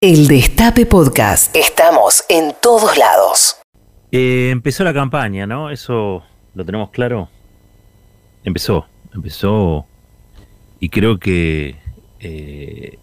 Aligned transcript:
El 0.00 0.28
Destape 0.28 0.86
Podcast. 0.86 1.56
Estamos 1.56 2.22
en 2.28 2.54
todos 2.62 2.96
lados. 2.96 3.56
Eh, 4.12 4.50
empezó 4.52 4.84
la 4.84 4.94
campaña, 4.94 5.44
¿no? 5.44 5.70
Eso 5.70 6.22
lo 6.54 6.64
tenemos 6.64 6.90
claro. 6.90 7.28
Empezó, 8.44 8.86
empezó. 9.12 9.86
Y 10.78 10.88
creo 10.90 11.18
que 11.18 11.74
eh, 12.20 12.96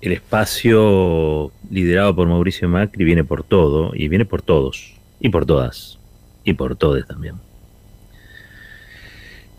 el 0.00 0.12
espacio 0.12 1.52
liderado 1.68 2.16
por 2.16 2.26
Mauricio 2.26 2.66
Macri 2.66 3.04
viene 3.04 3.24
por 3.24 3.42
todo, 3.42 3.90
y 3.94 4.08
viene 4.08 4.24
por 4.24 4.40
todos, 4.40 4.94
y 5.20 5.28
por 5.28 5.44
todas, 5.44 5.98
y 6.44 6.54
por 6.54 6.76
todes 6.76 7.06
también. 7.06 7.34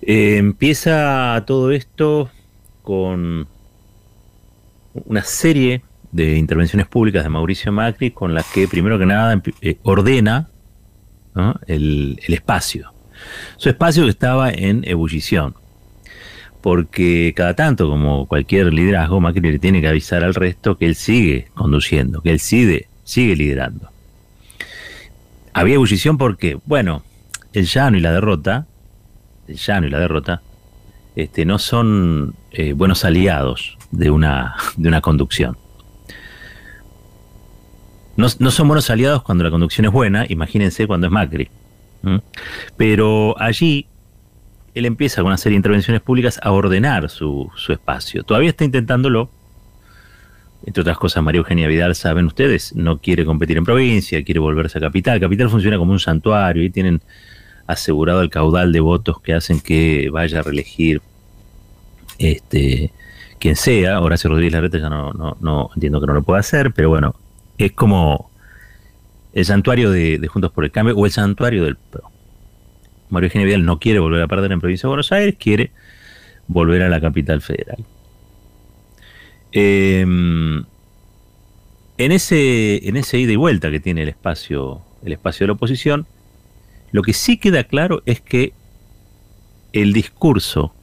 Eh, 0.02 0.38
empieza 0.38 1.44
todo 1.46 1.70
esto 1.70 2.32
con 2.82 3.48
una 5.06 5.24
serie 5.24 5.84
de 6.12 6.38
intervenciones 6.38 6.88
públicas 6.88 7.24
de 7.24 7.30
Mauricio 7.30 7.72
Macri 7.72 8.12
con 8.12 8.34
las 8.34 8.46
que 8.52 8.68
primero 8.68 8.98
que 8.98 9.06
nada 9.06 9.42
eh, 9.62 9.78
ordena 9.84 10.50
el, 11.68 12.20
espacio. 12.28 12.94
Su 13.58 13.70
espacio 13.70 14.04
que 14.04 14.10
estaba 14.10 14.52
en 14.52 14.84
ebullición. 14.86 15.56
Porque 16.62 17.34
cada 17.36 17.54
tanto, 17.54 17.88
como 17.88 18.28
cualquier 18.28 18.74
liderazgo, 18.74 19.22
Macri 19.22 19.52
le 19.52 19.60
tiene 19.60 19.80
que 19.80 19.88
avisar 19.88 20.24
al 20.24 20.36
resto 20.36 20.78
que 20.78 20.86
él 20.88 20.96
sigue 20.96 21.48
conduciendo, 21.54 22.22
que 22.22 22.32
él 22.32 22.40
sigue, 22.40 22.88
sigue 23.06 23.36
liderando. 23.36 23.90
Había 25.54 25.76
ebullición 25.76 26.18
porque, 26.18 26.58
bueno, 26.66 27.04
el 27.54 27.66
llano 27.66 27.98
y 27.98 28.02
la 28.02 28.12
derrota, 28.12 28.68
el 29.48 29.56
llano 29.56 29.88
y 29.88 29.90
la 29.90 30.00
derrota, 30.00 30.42
este, 31.16 31.46
no 31.46 31.60
son 31.60 32.36
eh, 32.52 32.74
buenos 32.74 33.06
aliados 33.06 33.78
de 33.92 34.10
una, 34.12 34.56
de 34.76 34.90
una 34.90 35.02
conducción. 35.02 35.58
No, 38.20 38.52
son 38.52 38.68
buenos 38.68 38.90
aliados 38.90 39.24
cuando 39.24 39.46
la 39.46 39.50
conducción 39.50 39.86
es 39.86 39.94
buena, 39.94 40.26
imagínense 40.28 40.86
cuando 40.88 41.08
es 41.08 41.14
Macri. 41.14 41.48
Pero 42.76 43.34
allí 43.40 43.86
él 44.76 44.86
empieza 44.86 45.22
con 45.22 45.28
una 45.28 45.38
serie 45.38 45.54
de 45.54 45.60
intervenciones 45.60 46.02
públicas 46.02 46.38
a 46.44 46.52
ordenar 46.52 47.10
su, 47.10 47.50
espacio. 47.70 48.24
Todavía 48.24 48.50
está 48.50 48.66
intentándolo. 48.66 49.30
Entre 50.66 50.82
otras 50.82 50.98
cosas, 50.98 51.24
María 51.24 51.40
Eugenia 51.40 51.70
Vidal, 51.70 51.96
saben 51.96 52.26
ustedes, 52.26 52.76
no 52.76 52.98
quiere 52.98 53.24
competir 53.24 53.56
en 53.56 53.64
provincia, 53.64 54.22
quiere 54.26 54.42
volverse 54.42 54.80
a 54.80 54.82
capital. 54.82 55.18
Capital 55.22 55.50
funciona 55.50 55.78
como 55.78 55.94
un 55.94 56.02
santuario 56.02 56.62
y 56.62 56.70
tienen 56.70 57.02
asegurado 57.68 58.22
el 58.22 58.30
caudal 58.30 58.74
de 58.74 58.82
votos 58.82 59.22
que 59.22 59.34
hacen 59.34 59.62
que 59.62 60.10
vaya 60.12 60.40
a 60.40 60.42
reelegir 60.42 61.02
este, 62.18 62.92
quien 63.40 63.56
sea. 63.56 64.02
Horacio 64.02 64.30
Rodríguez 64.30 64.52
Larreta 64.52 64.78
ya 64.78 64.90
no, 64.90 65.14
no, 65.14 65.38
no 65.40 65.70
entiendo 65.74 66.02
que 66.02 66.08
no 66.08 66.14
lo 66.14 66.24
pueda 66.24 66.42
hacer, 66.42 66.74
pero 66.74 66.90
bueno, 66.90 67.16
es 67.60 67.74
como 67.74 68.32
el 69.34 69.46
santuario 69.46 69.92
de, 69.92 70.26
Juntos 70.28 70.52
por 70.52 70.64
el 70.64 70.72
Cambio 70.72 70.96
o 70.96 71.06
el 71.06 71.12
santuario 71.12 71.66
del 71.66 71.76
PRO. 71.76 72.10
Mario 73.10 73.28
Eugenio 73.28 73.48
Vidal 73.48 73.66
no 73.66 73.80
quiere 73.80 74.00
volver 74.00 74.22
a 74.22 74.28
perder 74.28 74.52
en 74.52 74.60
provincia 74.60 74.88
de 74.88 74.90
Buenos 74.90 75.12
Aires, 75.12 75.36
quiere 75.38 75.72
volver 76.48 76.82
a 76.84 76.90
la 76.90 77.02
capital 77.02 77.42
federal. 77.42 77.84
Em, 79.52 80.64
en, 81.98 82.12
ese, 82.12 82.88
en 82.88 82.96
ese 82.96 83.20
ida 83.20 83.34
y 83.34 83.36
vuelta 83.36 83.70
que 83.72 83.80
tiene 83.80 84.04
el 84.04 84.10
espacio, 84.10 84.82
el 85.04 85.12
espacio 85.12 85.44
de 85.44 85.48
la 85.48 85.54
oposición, 85.54 86.08
lo 86.92 87.02
que 87.02 87.14
sí 87.14 87.38
queda 87.38 87.66
claro 87.66 88.02
es 88.06 88.22
que 88.22 88.54
el 89.74 89.92
discurso, 89.92 90.74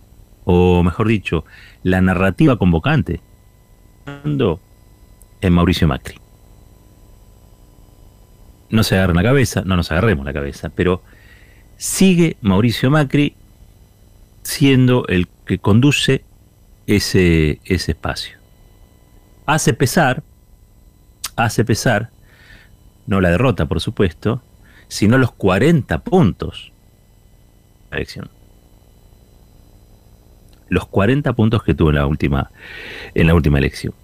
o 0.44 0.82
mejor 0.82 1.08
dicho, 1.08 1.44
la 1.82 2.00
narrativa 2.02 2.58
convocante, 2.58 3.20
en 4.24 5.52
Mauricio 5.52 5.88
Macri 5.88 6.25
no 8.70 8.82
se 8.82 8.96
agarren 8.96 9.16
la 9.16 9.22
cabeza, 9.22 9.62
no 9.64 9.76
nos 9.76 9.90
agarremos 9.90 10.24
la 10.24 10.32
cabeza, 10.32 10.70
pero 10.70 11.02
sigue 11.76 12.36
Mauricio 12.40 12.90
Macri 12.90 13.34
siendo 14.42 15.06
el 15.08 15.28
que 15.44 15.58
conduce 15.58 16.24
ese, 16.86 17.60
ese 17.64 17.92
espacio. 17.92 18.38
Hace 19.44 19.74
pesar, 19.74 20.22
hace 21.36 21.64
pesar, 21.64 22.10
no 23.06 23.20
la 23.20 23.30
derrota, 23.30 23.66
por 23.66 23.80
supuesto, 23.80 24.42
sino 24.88 25.18
los 25.18 25.32
40 25.32 25.98
puntos 26.00 26.72
de 27.90 27.96
elección. 27.96 28.30
Los 30.68 30.86
40 30.86 31.32
puntos 31.34 31.62
que 31.62 31.74
tuvo 31.74 31.90
en 31.90 31.96
la 31.96 32.06
última, 32.06 32.50
en 33.14 33.26
la 33.26 33.34
última 33.34 33.58
elección. 33.58 33.94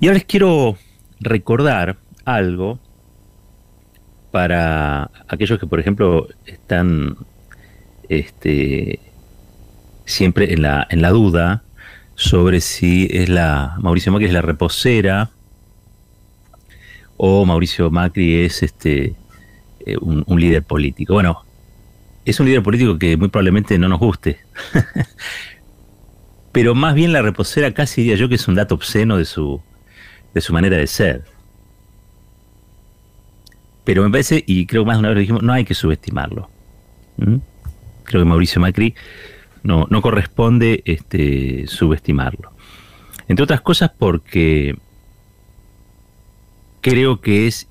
Y 0.00 0.06
ahora 0.06 0.18
les 0.18 0.24
quiero 0.24 0.76
recordar 1.20 1.96
algo 2.24 2.78
para 4.30 5.10
aquellos 5.28 5.58
que, 5.58 5.66
por 5.66 5.78
ejemplo, 5.78 6.28
están 6.46 7.16
este, 8.08 9.00
siempre 10.04 10.52
en 10.52 10.62
la, 10.62 10.86
en 10.90 11.02
la 11.02 11.10
duda 11.10 11.62
sobre 12.14 12.60
si 12.60 13.08
es 13.10 13.28
la 13.28 13.76
Mauricio 13.80 14.12
Macri 14.12 14.26
es 14.26 14.32
la 14.32 14.42
reposera 14.42 15.30
o 17.16 17.44
Mauricio 17.44 17.90
Macri 17.90 18.42
es 18.42 18.62
este 18.62 19.14
eh, 19.86 19.96
un, 20.00 20.24
un, 20.26 20.40
líder 20.40 20.62
político. 20.62 21.14
Bueno, 21.14 21.44
es 22.24 22.38
un 22.40 22.46
líder 22.46 22.62
político 22.62 22.98
que 22.98 23.16
muy 23.16 23.28
probablemente 23.28 23.78
no 23.78 23.88
nos 23.88 23.98
guste. 23.98 24.40
Pero 26.52 26.74
más 26.74 26.94
bien 26.94 27.12
la 27.12 27.22
reposera 27.22 27.72
casi 27.72 28.02
diría 28.02 28.16
yo 28.16 28.28
que 28.28 28.34
es 28.34 28.46
un 28.46 28.54
dato 28.54 28.74
obsceno 28.74 29.16
de 29.16 29.24
su, 29.24 29.60
de 30.34 30.40
su 30.40 30.52
manera 30.52 30.76
de 30.76 30.86
ser. 30.86 31.24
Pero 33.84 34.02
me 34.02 34.10
parece, 34.10 34.42
y 34.46 34.66
creo 34.66 34.82
que 34.82 34.88
más 34.88 34.96
de 34.96 35.00
una 35.00 35.08
vez 35.08 35.16
lo 35.16 35.20
dijimos, 35.20 35.42
no 35.42 35.52
hay 35.52 35.64
que 35.64 35.74
subestimarlo. 35.74 36.48
¿Mm? 37.16 37.36
Creo 38.04 38.22
que 38.22 38.28
Mauricio 38.28 38.60
Macri 38.60 38.94
no, 39.62 39.86
no 39.90 40.02
corresponde 40.02 40.82
este, 40.84 41.66
subestimarlo. 41.66 42.52
Entre 43.28 43.42
otras 43.42 43.60
cosas 43.60 43.90
porque 43.96 44.76
creo 46.80 47.20
que 47.20 47.46
es 47.46 47.68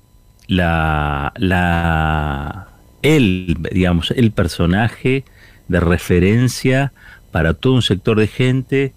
la, 0.48 1.32
la 1.36 2.68
el, 3.02 3.56
digamos, 3.72 4.10
el 4.10 4.32
personaje 4.32 5.24
de 5.68 5.80
referencia 5.80 6.92
para 7.30 7.54
todo 7.54 7.74
un 7.74 7.82
sector 7.82 8.18
de 8.18 8.26
gente 8.26 8.92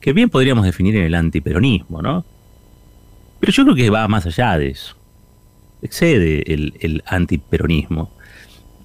que 0.00 0.12
bien 0.12 0.30
podríamos 0.30 0.64
definir 0.64 0.96
en 0.96 1.04
el 1.04 1.14
antiperonismo, 1.14 2.02
¿no? 2.02 2.24
Pero 3.40 3.52
yo 3.52 3.64
creo 3.64 3.74
que 3.74 3.90
va 3.90 4.06
más 4.08 4.26
allá 4.26 4.56
de 4.58 4.68
eso 4.68 4.99
excede 5.82 6.52
el, 6.52 6.74
el 6.80 7.02
antiperonismo. 7.06 8.10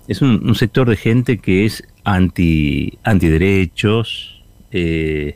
Es 0.07 0.22
un, 0.22 0.53
sector 0.53 0.88
de 0.88 0.97
gente 0.97 1.39
que 1.39 1.66
es 1.66 1.83
anti 2.03 3.00
antiderechos, 3.03 4.44
eh, 4.72 5.35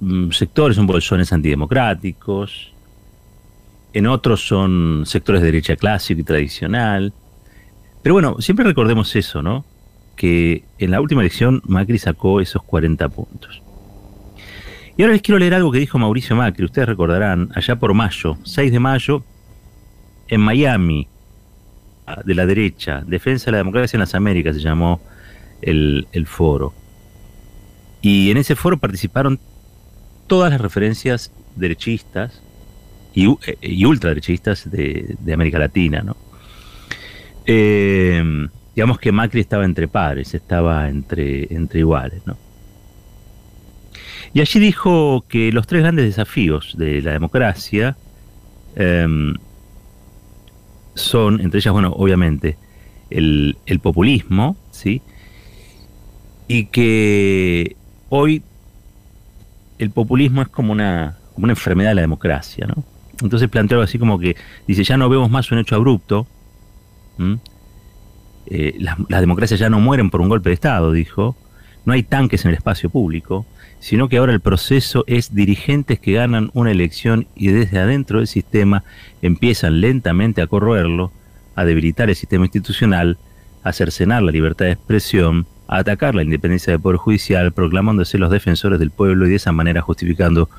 mm, 0.00 0.30
sectores 0.30 0.76
son 0.76 0.86
bolsones 0.86 1.32
antidemocráticos, 1.32 2.72
en 3.94 4.06
otros 4.06 4.46
son 4.46 5.04
sectores 5.06 5.40
de 5.40 5.46
derecha 5.46 5.76
clásico 5.76 6.20
y 6.20 6.24
tradicional. 6.24 7.14
Pero 8.02 8.14
bueno, 8.14 8.36
siempre 8.40 8.66
recordemos 8.66 9.16
eso, 9.16 9.42
¿no? 9.42 9.64
Que 10.14 10.64
en 10.78 10.90
la 10.90 11.00
última 11.00 11.22
elección 11.22 11.62
Macri 11.64 11.98
sacó 11.98 12.42
esos 12.42 12.62
40 12.62 13.08
puntos. 13.08 13.62
Y 14.98 15.02
ahora 15.02 15.14
les 15.14 15.22
quiero 15.22 15.38
leer 15.38 15.54
algo 15.54 15.72
que 15.72 15.78
dijo 15.78 15.98
Mauricio 15.98 16.36
Macri, 16.36 16.66
ustedes 16.66 16.88
recordarán, 16.88 17.48
allá 17.54 17.76
por 17.76 17.94
mayo, 17.94 18.36
6 18.44 18.70
de 18.70 18.80
mayo, 18.80 19.24
en 20.30 20.40
Miami, 20.40 21.08
de 22.24 22.34
la 22.34 22.46
derecha, 22.46 23.02
Defensa 23.06 23.46
de 23.46 23.52
la 23.52 23.58
Democracia 23.58 23.96
en 23.96 24.00
las 24.00 24.14
Américas 24.14 24.56
se 24.56 24.62
llamó 24.62 25.00
el, 25.62 26.06
foro. 26.26 26.72
Y 28.02 28.30
en 28.30 28.36
ese 28.36 28.56
foro 28.56 28.78
participaron 28.78 29.38
todas 30.26 30.50
las 30.50 30.60
referencias 30.60 31.32
derechistas 31.56 32.42
y, 33.14 33.28
y 33.60 33.84
ultraderechistas 33.84 34.70
de, 34.70 35.16
América 35.32 35.58
Latina. 35.58 36.04
Eh, 37.46 38.22
digamos 38.74 38.98
que 38.98 39.12
Macri 39.12 39.40
estaba 39.40 39.64
entre 39.64 39.88
pares, 39.88 40.34
estaba 40.34 40.88
entre, 40.88 41.48
iguales. 41.74 42.22
Y 44.32 44.40
allí 44.40 44.60
dijo 44.60 45.24
que 45.28 45.50
los 45.52 45.66
tres 45.66 45.82
grandes 45.82 46.04
desafíos 46.06 46.74
de 46.78 47.02
la 47.02 47.12
democracia 47.12 47.96
em, 48.76 49.34
son, 51.00 51.40
entre 51.40 51.58
ellas, 51.58 51.72
bueno, 51.72 51.92
obviamente, 51.96 52.56
el, 53.10 53.56
populismo, 53.82 54.56
¿sí? 54.70 55.02
Y 56.48 56.66
que 56.66 57.76
hoy 58.08 58.42
el 59.78 59.90
populismo 59.90 60.42
es 60.42 60.48
como 60.48 60.72
una, 60.72 61.16
como 61.34 61.44
una 61.44 61.52
enfermedad 61.52 61.90
de 61.90 61.94
la 61.96 62.00
democracia, 62.02 62.66
¿no? 62.66 62.84
Entonces 63.22 63.48
planteó 63.48 63.76
algo 63.76 63.84
así 63.84 63.98
como 63.98 64.18
que, 64.18 64.36
dice, 64.66 64.84
ya 64.84 64.96
no 64.96 65.08
vemos 65.08 65.30
más 65.30 65.50
un 65.52 65.58
hecho 65.58 65.76
abrupto, 65.76 66.26
eh, 68.46 68.76
las, 68.78 68.96
democracias 69.20 69.60
ya 69.60 69.68
no 69.68 69.78
mueren 69.78 70.10
por 70.10 70.20
un 70.20 70.28
golpe 70.28 70.50
de 70.50 70.54
Estado, 70.54 70.92
dijo, 70.92 71.36
no 71.84 71.92
hay 71.92 72.02
tanques 72.02 72.44
en 72.44 72.50
el 72.50 72.56
espacio 72.56 72.90
público, 72.90 73.46
sino 73.78 74.08
que 74.08 74.18
ahora 74.18 74.32
el 74.32 74.40
proceso 74.40 75.04
es 75.06 75.34
dirigentes 75.34 75.98
que 75.98 76.12
ganan 76.12 76.50
una 76.52 76.70
elección 76.70 77.26
y 77.34 77.48
desde 77.48 77.78
adentro 77.78 78.18
del 78.18 78.26
sistema 78.28 78.84
empiezan 79.22 79.80
lentamente 79.80 80.42
a 80.42 80.46
corroerlo, 80.46 81.12
a 81.54 81.64
debilitar 81.64 82.10
el 82.10 82.16
sistema 82.16 82.44
institucional, 82.44 83.18
a 83.62 83.72
cercenar 83.72 84.22
la 84.22 84.32
libertad 84.32 84.66
de 84.66 84.72
expresión, 84.72 85.46
a 85.66 85.78
atacar 85.78 86.14
la 86.14 86.22
independencia 86.22 86.72
del 86.72 86.80
Poder 86.80 86.98
Judicial, 86.98 87.52
proclamándose 87.52 88.18
los 88.18 88.30
defensores 88.30 88.78
del 88.78 88.90
pueblo 88.90 89.26
y 89.26 89.30
de 89.30 89.36
esa 89.36 89.52
manera 89.52 89.80
justificando 89.80 90.50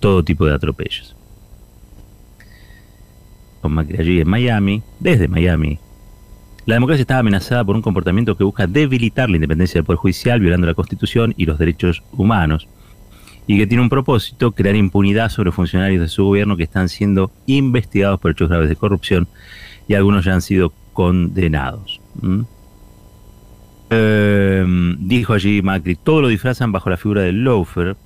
todo 0.00 0.24
tipo 0.24 0.46
de 0.46 0.54
atropellos. 0.54 1.16
Macri 3.68 3.98
allí 3.98 4.20
en 4.20 4.28
Miami, 4.28 4.82
desde 5.00 5.26
Miami, 5.28 5.78
la 6.66 6.74
democracia 6.74 7.02
estaba 7.02 7.20
amenazada 7.20 7.64
por 7.64 7.76
un 7.76 7.82
comportamiento 7.82 8.36
que 8.36 8.42
busca 8.42 8.66
debilitar 8.66 9.30
la 9.30 9.36
independencia 9.36 9.78
del 9.78 9.84
Poder 9.84 9.98
Judicial, 9.98 10.40
violando 10.40 10.66
la 10.66 10.74
Constitución 10.74 11.32
y 11.36 11.46
los 11.46 11.58
derechos 11.58 12.02
humanos, 12.12 12.68
y 13.46 13.56
que 13.56 13.68
tiene 13.68 13.82
un 13.82 13.88
propósito, 13.88 14.50
crear 14.50 14.74
impunidad 14.74 15.30
sobre 15.30 15.52
funcionarios 15.52 16.00
de 16.00 16.08
su 16.08 16.24
gobierno 16.24 16.56
que 16.56 16.64
están 16.64 16.88
siendo 16.88 17.30
investigados 17.46 18.18
por 18.18 18.32
hechos 18.32 18.48
graves 18.48 18.68
de 18.68 18.74
corrupción 18.74 19.28
y 19.86 19.94
algunos 19.94 20.24
ya 20.24 20.34
han 20.34 20.42
sido 20.42 20.72
condenados. 20.92 22.00
Em, 23.88 24.96
dijo 25.06 25.34
allí 25.34 25.62
Macri, 25.62 25.94
todo 25.94 26.22
lo 26.22 26.28
disfrazan 26.28 26.72
bajo 26.72 26.90
la 26.90 26.96
figura 26.96 27.22
del 27.22 27.44
loafer. 27.44 27.96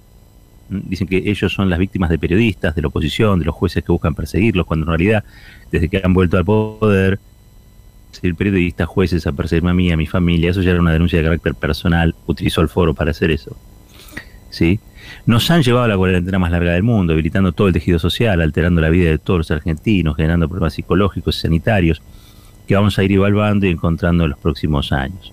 Dicen 0.68 1.08
que 1.08 1.16
ellos 1.16 1.50
son 1.50 1.70
las 1.70 1.78
víctimas 1.78 2.10
de 2.10 2.18
periodistas, 2.18 2.74
de 2.74 2.82
la 2.82 2.88
oposición, 2.88 3.38
de 3.38 3.46
los 3.46 3.54
jueces 3.54 3.82
que 3.82 3.90
buscan 3.90 4.14
perseguirlos, 4.14 4.66
cuando 4.66 4.84
en 4.84 4.88
realidad, 4.88 5.24
desde 5.72 5.88
que 5.88 6.02
han 6.04 6.12
vuelto 6.12 6.36
al 6.36 6.44
poder, 6.44 7.18
el 8.22 8.34
periodista, 8.34 8.86
jueces 8.86 9.26
a 9.26 9.32
perseguirme 9.32 9.70
a 9.70 9.74
mí, 9.74 9.92
a 9.92 9.96
mi 9.96 10.06
familia, 10.06 10.50
eso 10.50 10.62
ya 10.62 10.70
era 10.70 10.80
una 10.80 10.92
denuncia 10.92 11.18
de 11.18 11.24
carácter 11.24 11.54
personal, 11.54 12.14
utilizó 12.26 12.60
el 12.60 12.68
foro 12.68 12.94
para 12.94 13.10
hacer 13.10 13.30
eso. 13.30 13.56
¿Sí? 14.50 14.80
Nos 15.26 15.50
han 15.50 15.62
llevado 15.62 15.84
a 15.84 15.88
la 15.88 15.96
cuarentena 15.96 16.38
más 16.38 16.50
larga 16.50 16.72
del 16.72 16.82
mundo, 16.82 17.12
habilitando 17.12 17.52
todo 17.52 17.68
el 17.68 17.74
tejido 17.74 17.98
social, 17.98 18.40
alterando 18.40 18.80
la 18.80 18.90
vida 18.90 19.10
de 19.10 19.18
todos 19.18 19.38
los 19.38 19.50
argentinos, 19.50 20.16
generando 20.16 20.48
problemas 20.48 20.74
psicológicos 20.74 21.36
y 21.38 21.40
sanitarios 21.40 22.02
que 22.66 22.74
vamos 22.74 22.98
a 22.98 23.04
ir 23.04 23.12
evaluando 23.12 23.66
y 23.66 23.70
encontrando 23.70 24.24
en 24.24 24.30
los 24.30 24.38
próximos 24.38 24.92
años. 24.92 25.32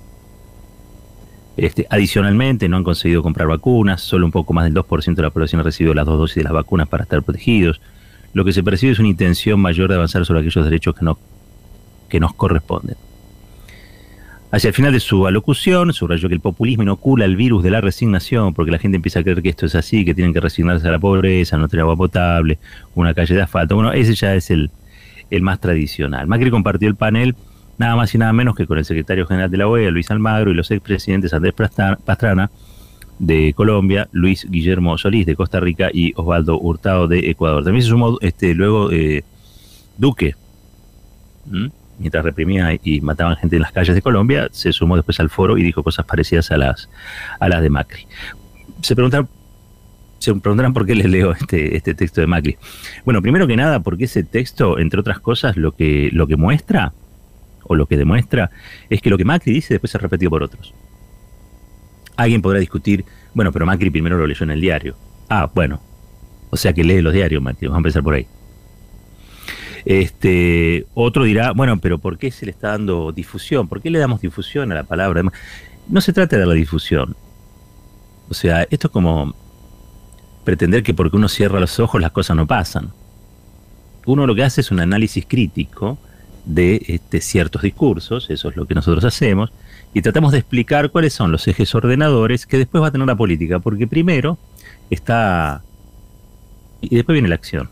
Este, 1.55 1.87
adicionalmente, 1.89 2.69
no 2.69 2.77
han 2.77 2.83
conseguido 2.83 3.23
comprar 3.23 3.47
vacunas, 3.47 4.01
solo 4.01 4.25
un 4.25 4.31
poco 4.31 4.53
más 4.53 4.65
del 4.65 4.75
2% 4.75 5.15
de 5.15 5.21
la 5.23 5.31
población 5.31 5.61
ha 5.61 5.63
recibido 5.63 5.93
las 5.95 6.05
dos 6.05 6.19
dosis 6.19 6.37
de 6.37 6.43
las 6.43 6.53
vacunas 6.53 6.87
para 6.87 7.03
estar 7.03 7.23
protegidos. 7.23 7.81
Lo 8.33 8.45
que 8.45 8.53
se 8.53 8.63
percibe 8.63 8.91
es 8.91 8.99
una 8.99 9.07
intención 9.07 9.59
mayor 9.59 9.89
de 9.89 9.95
avanzar 9.95 10.25
sobre 10.25 10.41
aquellos 10.41 10.63
derechos 10.63 10.95
que 10.95 11.03
no 11.03 11.17
que 12.09 12.19
nos 12.19 12.33
corresponden. 12.33 12.95
Hacia 14.49 14.69
el 14.69 14.73
final 14.73 14.93
de 14.93 15.01
su 15.01 15.27
alocución, 15.27 15.91
subrayó 15.91 16.29
que 16.29 16.35
el 16.35 16.39
populismo 16.39 16.83
inocula 16.83 17.25
el 17.25 17.35
virus 17.35 17.63
de 17.63 17.69
la 17.69 17.81
resignación, 17.81 18.53
porque 18.53 18.71
la 18.71 18.79
gente 18.79 18.95
empieza 18.95 19.19
a 19.19 19.23
creer 19.23 19.41
que 19.41 19.49
esto 19.49 19.65
es 19.65 19.75
así, 19.75 20.05
que 20.05 20.13
tienen 20.13 20.33
que 20.33 20.39
resignarse 20.39 20.87
a 20.87 20.91
la 20.91 20.99
pobreza, 20.99 21.57
no 21.57 21.67
tener 21.67 21.81
agua 21.81 21.97
potable, 21.97 22.57
una 22.95 23.13
calle 23.13 23.35
de 23.35 23.41
asfalto. 23.41 23.75
Bueno, 23.75 23.91
ese 23.91 24.15
ya 24.15 24.35
es 24.35 24.49
el, 24.49 24.71
el 25.29 25.41
más 25.41 25.59
tradicional. 25.59 26.27
Macri 26.27 26.49
compartió 26.49 26.87
el 26.87 26.95
panel 26.95 27.35
nada 27.77 27.97
más 27.97 28.15
y 28.15 28.17
nada 28.17 28.31
menos 28.31 28.55
que 28.55 28.65
con 28.65 28.77
el 28.77 28.85
secretario 28.85 29.27
general 29.27 29.51
de 29.51 29.57
la 29.57 29.67
OEA, 29.67 29.91
Luis 29.91 30.09
Almagro, 30.11 30.49
y 30.49 30.53
los 30.53 30.71
expresidentes 30.71 31.33
Andrés 31.33 31.53
Pastrana 31.53 32.49
de 33.19 33.53
Colombia, 33.53 34.07
Luis 34.11 34.47
Guillermo 34.49 34.97
Solís 34.97 35.25
de 35.25 35.35
Costa 35.35 35.59
Rica 35.59 35.89
y 35.91 36.13
Osvaldo 36.15 36.57
Hurtado 36.57 37.07
de 37.09 37.29
Ecuador. 37.29 37.65
También 37.65 37.83
se 37.83 37.89
sumó 37.89 38.17
este, 38.21 38.53
luego 38.53 38.91
eh, 38.91 39.23
Duque 39.97 40.35
mientras 41.99 42.23
reprimía 42.23 42.77
y 42.83 43.01
mataban 43.01 43.35
gente 43.37 43.55
en 43.55 43.61
las 43.61 43.71
calles 43.71 43.95
de 43.95 44.01
Colombia, 44.01 44.49
se 44.51 44.71
sumó 44.71 44.95
después 44.95 45.19
al 45.19 45.29
foro 45.29 45.57
y 45.57 45.63
dijo 45.63 45.83
cosas 45.83 46.05
parecidas 46.05 46.51
a 46.51 46.57
las, 46.57 46.89
a 47.39 47.49
las 47.49 47.61
de 47.61 47.69
Macri. 47.69 48.07
Se 48.81 48.95
preguntarán, 48.95 49.27
se 50.19 50.33
preguntarán 50.35 50.73
por 50.73 50.85
qué 50.85 50.95
les 50.95 51.09
leo 51.09 51.31
este, 51.31 51.75
este 51.75 51.93
texto 51.93 52.21
de 52.21 52.27
Macri. 52.27 52.57
Bueno, 53.05 53.21
primero 53.21 53.47
que 53.47 53.55
nada, 53.55 53.81
porque 53.81 54.05
ese 54.05 54.23
texto, 54.23 54.79
entre 54.79 54.99
otras 54.99 55.19
cosas, 55.19 55.57
lo 55.57 55.73
que, 55.73 56.09
lo 56.11 56.27
que 56.27 56.35
muestra, 56.35 56.93
o 57.67 57.75
lo 57.75 57.85
que 57.85 57.97
demuestra, 57.97 58.49
es 58.89 59.01
que 59.01 59.09
lo 59.09 59.17
que 59.17 59.25
Macri 59.25 59.53
dice 59.53 59.73
después 59.73 59.93
es 59.93 60.01
repetido 60.01 60.29
por 60.31 60.43
otros. 60.43 60.73
Alguien 62.15 62.41
podrá 62.41 62.59
discutir, 62.59 63.05
bueno, 63.33 63.51
pero 63.51 63.65
Macri 63.65 63.89
primero 63.89 64.17
lo 64.17 64.25
leyó 64.25 64.43
en 64.43 64.51
el 64.51 64.61
diario. 64.61 64.95
Ah, 65.29 65.51
bueno. 65.53 65.81
O 66.49 66.57
sea 66.57 66.73
que 66.73 66.83
lee 66.83 67.01
los 67.01 67.13
diarios, 67.13 67.43
Macri. 67.43 67.67
Vamos 67.67 67.77
a 67.77 67.79
empezar 67.79 68.03
por 68.03 68.13
ahí. 68.13 68.25
Este, 69.89 70.85
otro 70.95 71.23
dirá, 71.23 71.53
bueno, 71.53 71.79
pero 71.79 71.97
¿por 71.97 72.17
qué 72.17 72.29
se 72.29 72.45
le 72.45 72.51
está 72.51 72.71
dando 72.71 73.13
difusión? 73.13 73.69
¿Por 73.69 73.81
qué 73.81 73.89
le 73.89 73.99
damos 73.99 74.19
difusión 74.19 74.69
a 74.73 74.75
la 74.75 74.83
palabra? 74.83 75.23
No 75.87 76.01
se 76.01 76.11
trata 76.11 76.35
de 76.35 76.41
dar 76.41 76.49
la 76.49 76.55
difusión. 76.55 77.15
O 78.27 78.33
sea, 78.33 78.63
esto 78.63 78.87
es 78.87 78.91
como 78.91 79.33
pretender 80.43 80.83
que 80.83 80.93
porque 80.93 81.15
uno 81.15 81.29
cierra 81.29 81.61
los 81.61 81.79
ojos 81.79 82.01
las 82.01 82.11
cosas 82.11 82.35
no 82.35 82.45
pasan. 82.45 82.89
Uno 84.05 84.27
lo 84.27 84.35
que 84.35 84.43
hace 84.43 84.59
es 84.59 84.71
un 84.71 84.81
análisis 84.81 85.25
crítico 85.25 85.97
de 86.43 86.83
este, 86.87 87.21
ciertos 87.21 87.61
discursos, 87.61 88.29
eso 88.29 88.49
es 88.49 88.57
lo 88.57 88.65
que 88.65 88.75
nosotros 88.75 89.05
hacemos, 89.05 89.53
y 89.93 90.01
tratamos 90.01 90.33
de 90.33 90.39
explicar 90.39 90.91
cuáles 90.91 91.13
son 91.13 91.31
los 91.31 91.47
ejes 91.47 91.73
ordenadores 91.73 92.45
que 92.45 92.57
después 92.57 92.83
va 92.83 92.87
a 92.87 92.91
tener 92.91 93.07
la 93.07 93.15
política, 93.15 93.59
porque 93.59 93.87
primero 93.87 94.37
está... 94.89 95.63
y 96.81 96.93
después 96.93 97.13
viene 97.13 97.29
la 97.29 97.35
acción. 97.35 97.69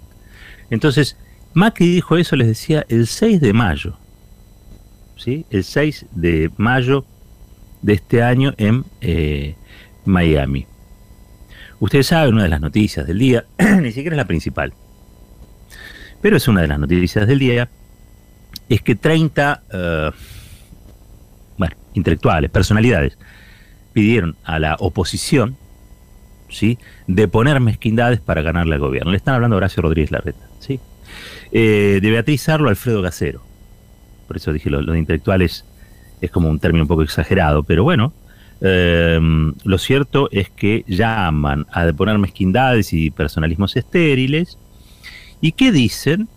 Entonces, 0.70 1.18
Macri 1.56 1.88
dijo 1.88 2.18
eso, 2.18 2.36
les 2.36 2.48
decía, 2.48 2.86
el 2.90 3.08
6 3.08 3.40
de 3.40 3.54
mayo. 3.54 3.98
¿Sí? 5.16 5.46
El 5.50 5.64
6 5.64 6.06
de 6.12 6.52
mayo 6.58 7.06
de 7.82 7.94
este 7.94 8.22
año 8.22 8.54
en 8.58 8.84
eh, 9.00 9.56
Miami. 10.04 10.68
Ustedes 11.80 12.08
saben, 12.08 12.34
una 12.34 12.44
de 12.44 12.50
las 12.50 12.60
noticias 12.60 13.08
del 13.08 13.20
día, 13.20 13.46
ni 13.82 13.94
siquiera 13.94 14.16
es 14.16 14.18
la 14.18 14.28
principal, 14.28 14.74
pero 16.22 16.36
es 16.36 16.46
una 16.50 16.60
de 16.62 16.68
las 16.68 16.78
noticias 16.78 17.26
del 17.26 17.40
día, 17.40 17.70
es 18.68 18.82
que 18.82 18.96
30 18.96 19.64
eh, 19.72 20.12
intelectuales, 21.94 22.52
personalidades, 22.52 23.18
pidieron 23.94 24.36
a 24.44 24.60
la 24.60 24.76
oposición 24.80 25.56
¿sí? 26.50 26.78
de 27.08 27.30
poner 27.30 27.62
mezquindades 27.62 28.20
para 28.20 28.42
ganarle 28.42 28.76
al 28.76 28.82
gobierno. 28.82 29.12
Le 29.12 29.18
están 29.18 29.36
hablando 29.36 29.56
a 29.56 29.58
Horacio 29.58 29.82
Rodríguez 29.82 30.12
Larreta. 30.12 30.50
¿sí? 30.60 30.82
Eh, 31.52 32.00
de 32.02 32.12
Beatriz 32.12 32.48
Arlo 32.50 32.70
Alfredo 32.70 33.02
Gacero. 33.02 33.42
Por 34.28 34.38
eso 34.38 34.52
dije 34.52 34.70
lo, 34.70 34.82
de 34.82 34.98
intelectuales 34.98 35.66
es 36.22 36.32
como 36.32 36.50
un 36.50 36.60
término 36.60 36.84
un 36.84 36.88
poco 36.88 37.04
exagerado, 37.04 37.64
pero 37.64 37.84
bueno, 37.84 38.14
em, 38.62 39.54
lo 39.64 39.78
cierto 39.78 40.30
es 40.32 40.50
que 40.50 40.84
llaman 40.88 41.68
a 41.72 41.86
deponer 41.86 42.18
mezquindades 42.18 42.94
y 42.94 43.12
personalismos 43.12 43.76
estériles. 43.76 44.58
¿Y 45.42 45.52
qué 45.52 45.72
dicen? 45.72 46.28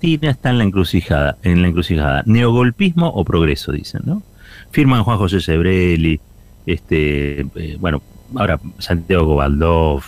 Tina 0.00 0.30
está 0.30 0.50
en 0.50 0.58
la 0.58 0.64
encrucijada, 0.64 1.38
en 1.42 1.62
la 1.62 1.68
encrucijada. 1.68 2.22
Neogolpismo 2.26 3.08
o 3.08 3.24
progreso, 3.24 3.72
dicen, 3.72 4.02
¿no? 4.04 4.22
Firman 4.70 5.02
Juan 5.04 5.18
José 5.18 5.40
Sebrelli, 5.40 6.20
este, 6.66 7.40
eh, 7.40 7.76
bueno, 7.78 8.02
ahora 8.36 8.60
Santiago 8.78 9.26
Gobaldov, 9.26 10.02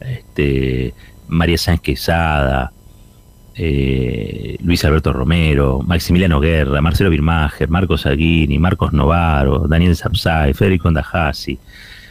este, 0.00 0.94
María 1.28 1.58
Sánchez 1.58 1.82
Quesada, 1.82 2.72
eh, 3.54 4.56
Luis 4.62 4.84
Alberto 4.84 5.12
Romero, 5.12 5.80
Maximiliano 5.80 6.40
Guerra, 6.40 6.80
Marcelo 6.80 7.10
Birmacher, 7.10 7.68
Marcos 7.68 8.06
Aguini, 8.06 8.58
Marcos 8.58 8.92
Novaro, 8.92 9.66
Daniel 9.68 9.96
Sapsay, 9.96 10.54
Federico 10.54 10.88
Andajasi, 10.88 11.58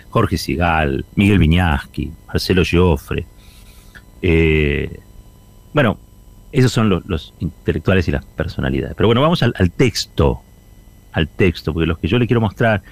Jorge 0.10 0.38
Sigal, 0.38 1.06
Miguel 1.16 1.40
Viñaski, 1.40 2.12
Marcelo 2.28 2.64
Giofre. 2.64 3.26
Eh, 4.22 5.00
bueno, 5.74 5.98
esos 6.52 6.72
son 6.72 6.90
los, 7.06 7.34
intelectuales 7.40 8.08
y 8.08 8.12
las 8.12 8.26
personalidades. 8.26 8.96
Pero 8.96 9.08
bueno, 9.08 9.22
vamos 9.22 9.42
al, 9.42 9.54
al 9.58 9.72
texto, 9.72 10.42
al 11.14 11.28
texto, 11.28 11.74
porque 11.74 11.88
lo 11.88 11.98
que 11.98 12.08
yo 12.08 12.20
le 12.20 12.28
quiero 12.28 12.42
mostrar 12.42 12.84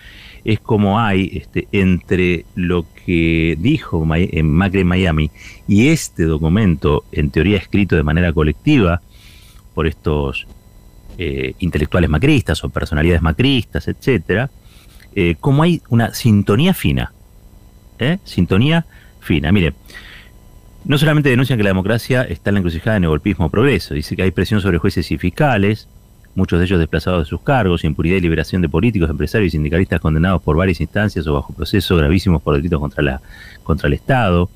es 0.44 0.60
como 0.60 1.00
hay 1.00 1.30
este, 1.34 1.68
entre 1.72 2.46
lo 2.56 2.86
que 3.06 3.58
dijo 3.60 4.06
en 4.16 4.52
Macri 4.52 4.82
en 4.82 4.88
Miami 4.88 5.32
y 5.68 5.88
este 5.88 6.24
documento, 6.24 7.04
en 7.12 7.30
teoría 7.30 7.58
escrito 7.58 7.96
de 7.96 8.04
manera 8.04 8.34
colectiva 8.34 9.02
por 9.74 9.88
estos 9.88 10.48
eh, 11.18 11.54
intelectuales 11.60 12.10
macristas 12.10 12.64
o 12.64 12.70
personalidades 12.70 13.22
macristas, 13.22 13.88
etcétera, 13.88 14.50
eh, 15.16 15.36
como 15.40 15.64
hay 15.64 15.82
una 15.90 16.14
sintonía 16.14 16.74
fina. 16.74 17.14
¿eh? 18.00 18.20
Sintonía 18.24 18.86
fina. 19.20 19.52
Mire, 19.52 19.74
no 20.86 20.98
solamente 20.98 21.30
denuncian 21.30 21.58
que 21.58 21.64
la 21.64 21.72
democracia 21.72 22.24
está 22.24 22.50
en 22.50 22.56
la 22.56 22.60
encrucijada 22.60 22.94
de 22.94 23.00
neogolpismo 23.02 23.50
progreso, 23.50 23.94
dice 23.94 24.16
que 24.16 24.24
hay 24.24 24.32
presión 24.32 24.62
sobre 24.62 24.78
jueces 24.78 25.12
y 25.12 25.18
fiscales, 25.18 25.90
muchos 26.36 26.60
de 26.60 26.66
ellos 26.66 26.80
desplazados 26.80 27.26
de 27.26 27.30
sus 27.30 27.42
cargos, 27.42 27.84
impunidad 27.84 28.18
y 28.18 28.22
liberación 28.22 28.62
de 28.62 28.70
políticos, 28.70 29.10
empresarios 29.10 29.50
y 29.50 29.52
sindicalistas 29.52 30.00
condenados 30.00 30.42
por 30.42 30.56
varias 30.56 30.80
instancias 30.82 31.26
o 31.28 31.34
bajo 31.34 31.54
proceso 31.54 31.96
gravísimos 31.96 32.42
por 32.42 32.56
delitos 32.56 32.80
contra, 32.80 33.04
la, 33.04 33.22
contra 33.64 33.88
el 33.88 33.94
Estado. 33.94 34.50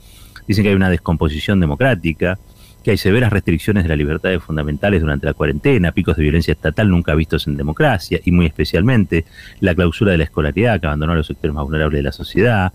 Dicen 0.47 0.63
que 0.63 0.69
hay 0.69 0.75
una 0.75 0.89
descomposición 0.89 1.59
democrática, 1.59 2.37
que 2.83 2.91
hay 2.91 2.97
severas 2.97 3.31
restricciones 3.31 3.83
de 3.83 3.89
las 3.89 3.97
libertades 3.97 4.43
fundamentales 4.43 5.01
durante 5.01 5.25
la 5.25 5.33
cuarentena, 5.33 5.93
picos 5.93 6.17
de 6.17 6.23
violencia 6.23 6.51
estatal 6.51 6.89
nunca 6.89 7.15
vistos 7.15 7.47
en 7.47 7.55
democracia, 7.55 8.19
y 8.23 8.31
muy 8.31 8.45
especialmente 8.45 9.25
la 9.61 9.73
clausura 9.73 10.11
de 10.11 10.17
la 10.17 10.25
escolaridad 10.25 10.79
que 10.81 10.87
abandonó 10.87 11.13
a 11.13 11.15
los 11.15 11.27
sectores 11.27 11.53
más 11.53 11.63
vulnerables 11.63 11.99
de 11.99 12.03
la 12.03 12.11
sociedad. 12.11 12.73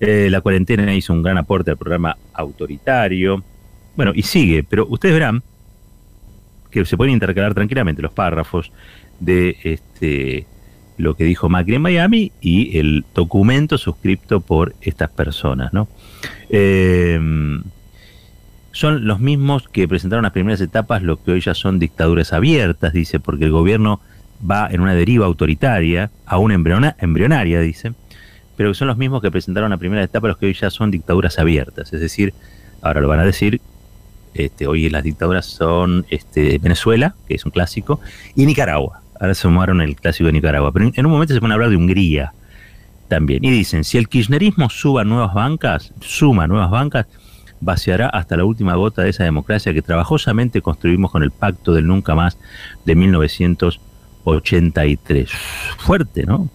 Eh, 0.00 0.28
la 0.30 0.40
cuarentena 0.40 0.94
hizo 0.94 1.12
un 1.12 1.22
gran 1.22 1.38
aporte 1.38 1.72
al 1.72 1.76
programa 1.76 2.16
autoritario. 2.32 3.42
Bueno, 3.96 4.12
y 4.14 4.22
sigue, 4.22 4.62
pero 4.62 4.86
ustedes 4.88 5.14
verán 5.14 5.42
que 6.70 6.84
se 6.84 6.96
pueden 6.96 7.14
intercalar 7.14 7.54
tranquilamente 7.54 8.02
los 8.02 8.12
párrafos 8.12 8.72
de 9.20 9.56
este 9.64 10.46
lo 10.96 11.14
que 11.14 11.24
dijo 11.24 11.48
Macri 11.48 11.76
en 11.76 11.82
Miami 11.82 12.32
y 12.40 12.76
el 12.78 13.04
documento 13.14 13.78
suscripto 13.78 14.40
por 14.40 14.74
estas 14.80 15.08
personas, 15.10 15.72
¿no? 15.72 15.86
Eh, 16.50 17.20
son 18.78 19.06
los 19.06 19.18
mismos 19.18 19.68
que 19.68 19.88
presentaron 19.88 20.22
las 20.22 20.32
primeras 20.32 20.60
etapas 20.60 21.02
lo 21.02 21.22
que 21.22 21.32
hoy 21.32 21.40
ya 21.40 21.54
son 21.54 21.78
dictaduras 21.78 22.32
abiertas, 22.32 22.92
dice, 22.92 23.18
porque 23.18 23.44
el 23.44 23.50
gobierno 23.50 24.00
va 24.48 24.68
en 24.70 24.80
una 24.80 24.94
deriva 24.94 25.26
autoritaria, 25.26 26.10
aún 26.26 26.52
embrionaria, 26.52 27.60
dice, 27.60 27.94
pero 28.56 28.70
que 28.70 28.74
son 28.74 28.86
los 28.88 28.96
mismos 28.96 29.20
que 29.20 29.32
presentaron 29.32 29.70
la 29.70 29.78
primera 29.78 30.02
etapa 30.02 30.28
los 30.28 30.38
que 30.38 30.46
hoy 30.46 30.54
ya 30.54 30.70
son 30.70 30.92
dictaduras 30.92 31.40
abiertas, 31.40 31.92
es 31.92 32.00
decir, 32.00 32.34
ahora 32.80 33.00
lo 33.00 33.08
van 33.08 33.18
a 33.18 33.24
decir, 33.24 33.60
este, 34.34 34.66
hoy 34.66 34.88
las 34.90 35.02
dictaduras 35.02 35.46
son 35.46 36.06
este, 36.10 36.58
Venezuela, 36.58 37.14
que 37.26 37.34
es 37.34 37.44
un 37.44 37.50
clásico, 37.50 38.00
y 38.34 38.46
Nicaragua, 38.46 39.02
ahora 39.20 39.34
se 39.34 39.42
sumaron 39.42 39.80
el 39.80 39.96
clásico 39.96 40.26
de 40.26 40.32
Nicaragua, 40.32 40.72
pero 40.72 40.90
en 40.94 41.06
un 41.06 41.12
momento 41.12 41.34
se 41.34 41.40
pone 41.40 41.52
a 41.52 41.56
hablar 41.56 41.70
de 41.70 41.76
Hungría 41.76 42.32
también, 43.08 43.44
y 43.44 43.50
dicen, 43.50 43.84
si 43.84 43.98
el 43.98 44.08
kirchnerismo 44.08 44.70
suba 44.70 45.04
nuevas 45.04 45.34
bancas, 45.34 45.92
suma 46.00 46.46
nuevas 46.46 46.70
bancas, 46.70 47.06
vaciará 47.60 48.08
hasta 48.08 48.36
la 48.36 48.44
última 48.44 48.74
gota 48.74 49.02
de 49.02 49.10
esa 49.10 49.24
democracia 49.24 49.74
que 49.74 49.82
trabajosamente 49.82 50.62
construimos 50.62 51.10
con 51.10 51.22
el 51.22 51.30
pacto 51.30 51.72
del 51.72 51.86
nunca 51.86 52.14
más 52.14 52.38
de 52.84 52.94
1983. 52.94 55.30
Fuerte, 55.78 56.24
¿no? 56.24 56.50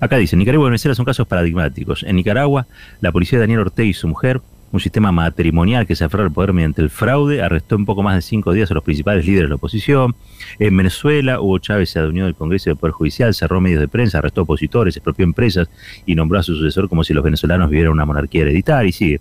Acá 0.00 0.16
dice, 0.16 0.36
Nicaragua 0.36 0.66
y 0.66 0.70
Venezuela 0.70 0.94
son 0.94 1.04
casos 1.04 1.26
paradigmáticos. 1.26 2.02
En 2.02 2.16
Nicaragua, 2.16 2.66
la 3.00 3.12
policía 3.12 3.38
de 3.38 3.44
Daniel 3.44 3.60
Ortega 3.60 3.88
y 3.88 3.94
su 3.94 4.08
mujer, 4.08 4.40
un 4.72 4.80
sistema 4.80 5.12
matrimonial 5.12 5.86
que 5.86 5.94
se 5.94 6.04
aferra 6.04 6.24
al 6.24 6.32
poder 6.32 6.52
mediante 6.52 6.82
el 6.82 6.90
fraude, 6.90 7.42
arrestó 7.42 7.76
en 7.76 7.84
poco 7.84 8.02
más 8.02 8.16
de 8.16 8.22
cinco 8.22 8.52
días 8.52 8.70
a 8.70 8.74
los 8.74 8.82
principales 8.82 9.24
líderes 9.24 9.44
de 9.44 9.48
la 9.50 9.54
oposición. 9.54 10.14
En 10.58 10.76
Venezuela, 10.76 11.40
Hugo 11.40 11.58
Chávez 11.58 11.90
se 11.90 11.98
adunió 11.98 12.24
del 12.24 12.34
Congreso 12.34 12.68
y 12.68 12.70
del 12.72 12.78
Poder 12.78 12.92
Judicial, 12.92 13.34
cerró 13.34 13.60
medios 13.60 13.80
de 13.80 13.88
prensa, 13.88 14.18
arrestó 14.18 14.42
opositores, 14.42 14.96
expropió 14.96 15.24
empresas 15.24 15.68
y 16.04 16.14
nombró 16.14 16.38
a 16.38 16.42
su 16.42 16.54
sucesor 16.54 16.88
como 16.88 17.04
si 17.04 17.14
los 17.14 17.24
venezolanos 17.24 17.70
vivieran 17.70 17.92
una 17.92 18.04
monarquía 18.04 18.42
hereditaria 18.42 18.88
y 18.88 18.92
sigue. 18.92 19.20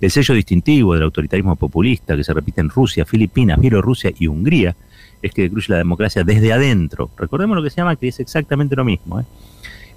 El 0.00 0.10
sello 0.10 0.34
distintivo 0.34 0.94
del 0.94 1.04
autoritarismo 1.04 1.56
populista 1.56 2.16
que 2.16 2.24
se 2.24 2.34
repite 2.34 2.60
en 2.60 2.68
Rusia, 2.68 3.04
Filipinas, 3.06 3.58
Bielorrusia 3.58 4.12
y 4.18 4.26
Hungría 4.26 4.76
es 5.22 5.32
que 5.32 5.42
destruye 5.42 5.72
la 5.72 5.78
democracia 5.78 6.22
desde 6.22 6.52
adentro. 6.52 7.10
Recordemos 7.16 7.56
lo 7.56 7.62
que 7.62 7.70
se 7.70 7.76
llama 7.76 7.96
que 7.96 8.08
es 8.08 8.20
exactamente 8.20 8.76
lo 8.76 8.84
mismo, 8.84 9.20
¿eh? 9.20 9.24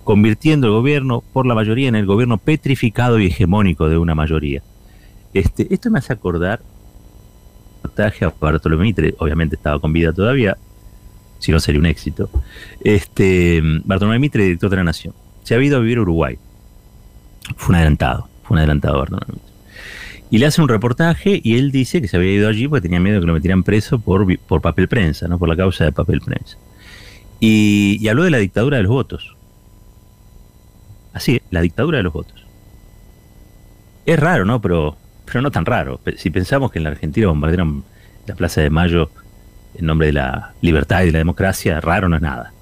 convirtiendo 0.03 0.67
el 0.67 0.73
gobierno 0.73 1.21
por 1.33 1.45
la 1.45 1.53
mayoría 1.53 1.89
en 1.89 1.95
el 1.95 2.05
gobierno 2.05 2.37
petrificado 2.37 3.19
y 3.19 3.27
hegemónico 3.27 3.89
de 3.89 3.97
una 3.97 4.15
mayoría. 4.15 4.63
Este, 5.33 5.73
esto 5.73 5.89
me 5.91 5.99
hace 5.99 6.13
acordar 6.13 6.61
reportaje 7.81 8.25
a 8.25 8.33
Bartolomé 8.39 8.83
Mitre, 8.83 9.15
obviamente 9.19 9.55
estaba 9.55 9.79
con 9.79 9.93
vida 9.93 10.11
todavía, 10.11 10.57
si 11.39 11.51
no 11.51 11.59
sería 11.59 11.79
un 11.79 11.85
éxito. 11.85 12.29
Este, 12.83 13.61
Bartolomé 13.85 14.19
Mitre, 14.19 14.43
director 14.43 14.69
de 14.69 14.75
la 14.77 14.83
Nación, 14.83 15.13
se 15.43 15.55
ha 15.55 15.61
ido 15.61 15.77
a 15.77 15.79
vivir 15.79 15.97
a 15.97 16.01
Uruguay. 16.01 16.37
Fue 17.55 17.69
un 17.69 17.75
adelantado, 17.75 18.29
fue 18.43 18.55
un 18.55 18.59
adelantado 18.59 18.99
Bartolomé 18.99 19.25
Mitre. 19.33 19.49
Y 20.31 20.37
le 20.37 20.45
hace 20.45 20.61
un 20.61 20.69
reportaje 20.69 21.41
y 21.43 21.57
él 21.57 21.71
dice 21.71 22.01
que 22.01 22.07
se 22.07 22.17
había 22.17 22.31
ido 22.31 22.47
allí 22.47 22.67
porque 22.67 22.83
tenía 22.83 22.99
miedo 22.99 23.19
que 23.19 23.25
lo 23.25 23.33
metieran 23.33 23.63
preso 23.63 23.97
por, 23.97 24.37
por 24.39 24.61
papel 24.61 24.87
prensa, 24.87 25.27
¿no? 25.27 25.39
por 25.39 25.49
la 25.49 25.55
causa 25.55 25.85
de 25.85 25.91
papel 25.91 26.21
prensa. 26.21 26.57
Y, 27.39 28.07
habló 28.07 28.23
de 28.23 28.29
la 28.29 28.37
dictadura 28.37 28.77
de 28.77 28.83
los 28.83 28.91
votos. 28.91 29.35
Así, 31.13 31.41
la 31.49 31.61
dictadura 31.61 31.97
de 31.97 32.03
los 32.03 32.13
votos. 32.13 32.45
Es 34.05 34.19
raro, 34.19 34.45
¿no? 34.45 34.61
Pero, 34.61 34.97
pero 35.31 35.41
no 35.41 35.51
tan 35.51 35.65
raro. 35.65 35.99
Si 36.17 36.29
pensamos 36.29 36.71
que 36.71 36.79
en 36.79 36.83
la 36.83 36.91
Argentina 36.91 37.27
bombardearon 37.27 37.83
la 38.27 38.35
Plaza 38.35 38.61
de 38.61 38.69
Mayo 38.69 39.11
en 39.75 39.85
nombre 39.85 40.07
de 40.07 40.13
la 40.13 40.53
libertad 40.61 41.03
y 41.03 41.07
de 41.07 41.11
la 41.13 41.19
democracia, 41.19 41.79
raro 41.81 42.09
no 42.09 42.15
es 42.15 42.21
nada. 42.21 42.53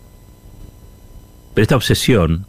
Pero 1.53 1.63
esta 1.63 1.75
obsesión 1.75 2.45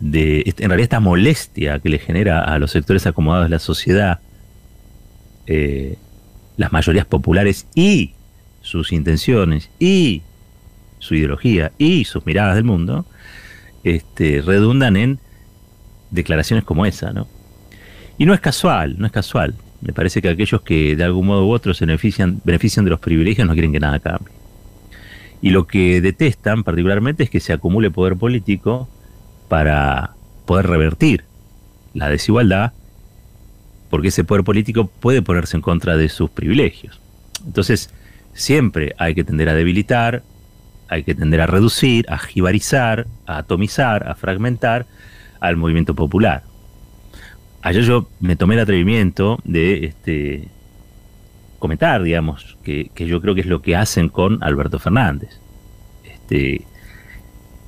de, 0.00 0.42
en 0.46 0.68
realidad 0.68 0.84
esta 0.84 1.00
molestia 1.00 1.78
que 1.78 1.88
le 1.88 1.98
genera 1.98 2.44
a 2.44 2.58
los 2.58 2.70
sectores 2.72 3.06
acomodados 3.06 3.46
de 3.46 3.50
la 3.50 3.58
sociedad, 3.58 4.20
eh, 5.46 5.96
las 6.56 6.72
mayorías 6.72 7.06
populares 7.06 7.66
y 7.74 8.14
sus 8.62 8.92
intenciones 8.92 9.70
y 9.78 10.22
su 10.98 11.14
ideología 11.14 11.72
y 11.78 12.04
sus 12.04 12.26
miradas 12.26 12.56
del 12.56 12.64
mundo, 12.64 13.06
este, 13.84 14.42
redundan 14.44 14.96
en 14.96 15.20
declaraciones 16.10 16.64
como 16.64 16.84
esa, 16.86 17.12
¿no? 17.12 17.28
Y 18.18 18.26
no 18.26 18.34
es 18.34 18.40
casual, 18.40 18.96
no 18.98 19.06
es 19.06 19.12
casual. 19.12 19.54
Me 19.80 19.92
parece 19.92 20.20
que 20.20 20.28
aquellos 20.28 20.60
que 20.62 20.96
de 20.96 21.04
algún 21.04 21.28
modo 21.28 21.46
u 21.46 21.52
otro 21.52 21.72
se 21.72 21.86
benefician, 21.86 22.40
de 22.44 22.90
los 22.90 23.00
privilegios 23.00 23.46
no 23.46 23.54
quieren 23.54 23.72
que 23.72 23.80
nada 23.80 24.00
cambie. 24.00 24.34
Y 25.40 25.50
lo 25.50 25.68
que 25.68 26.00
detestan 26.00 26.64
particularmente 26.64 27.22
es 27.22 27.30
que 27.30 27.38
se 27.38 27.52
acumule 27.52 27.92
poder 27.92 28.16
político 28.16 28.88
para 29.48 30.14
poder 30.46 30.66
revertir 30.66 31.24
la 31.94 32.08
desigualdad 32.08 32.72
porque 33.90 34.08
ese 34.08 34.24
poder 34.24 34.44
político 34.44 34.86
puede 34.86 35.22
ponerse 35.22 35.56
en 35.56 35.62
contra 35.62 35.96
de 35.96 36.08
sus 36.08 36.30
privilegios. 36.30 37.00
Entonces, 37.46 37.90
siempre 38.34 38.94
hay 38.98 39.14
que 39.14 39.24
tender 39.24 39.48
a 39.48 39.54
debilitar, 39.54 40.22
hay 40.88 41.04
que 41.04 41.14
tender 41.14 41.40
a 41.40 41.46
reducir, 41.46 42.04
a 42.08 42.18
jibarizar, 42.18 43.06
a 43.26 43.38
atomizar, 43.38 44.08
a 44.08 44.14
fragmentar 44.14 44.86
al 45.40 45.56
movimiento 45.56 45.94
popular. 45.94 46.42
Ayer 47.62 47.82
yo 47.82 48.08
me 48.20 48.36
tomé 48.36 48.54
el 48.54 48.60
atrevimiento 48.60 49.38
de 49.44 49.86
este, 49.86 50.48
comentar, 51.58 52.02
digamos, 52.02 52.56
que, 52.62 52.90
yo 52.96 53.20
creo 53.20 53.34
que 53.34 53.40
es 53.40 53.46
lo 53.46 53.62
que 53.62 53.76
hacen 53.76 54.08
con 54.08 54.42
Alberto 54.42 54.78
Fernández. 54.78 55.40
Este, 56.04 56.64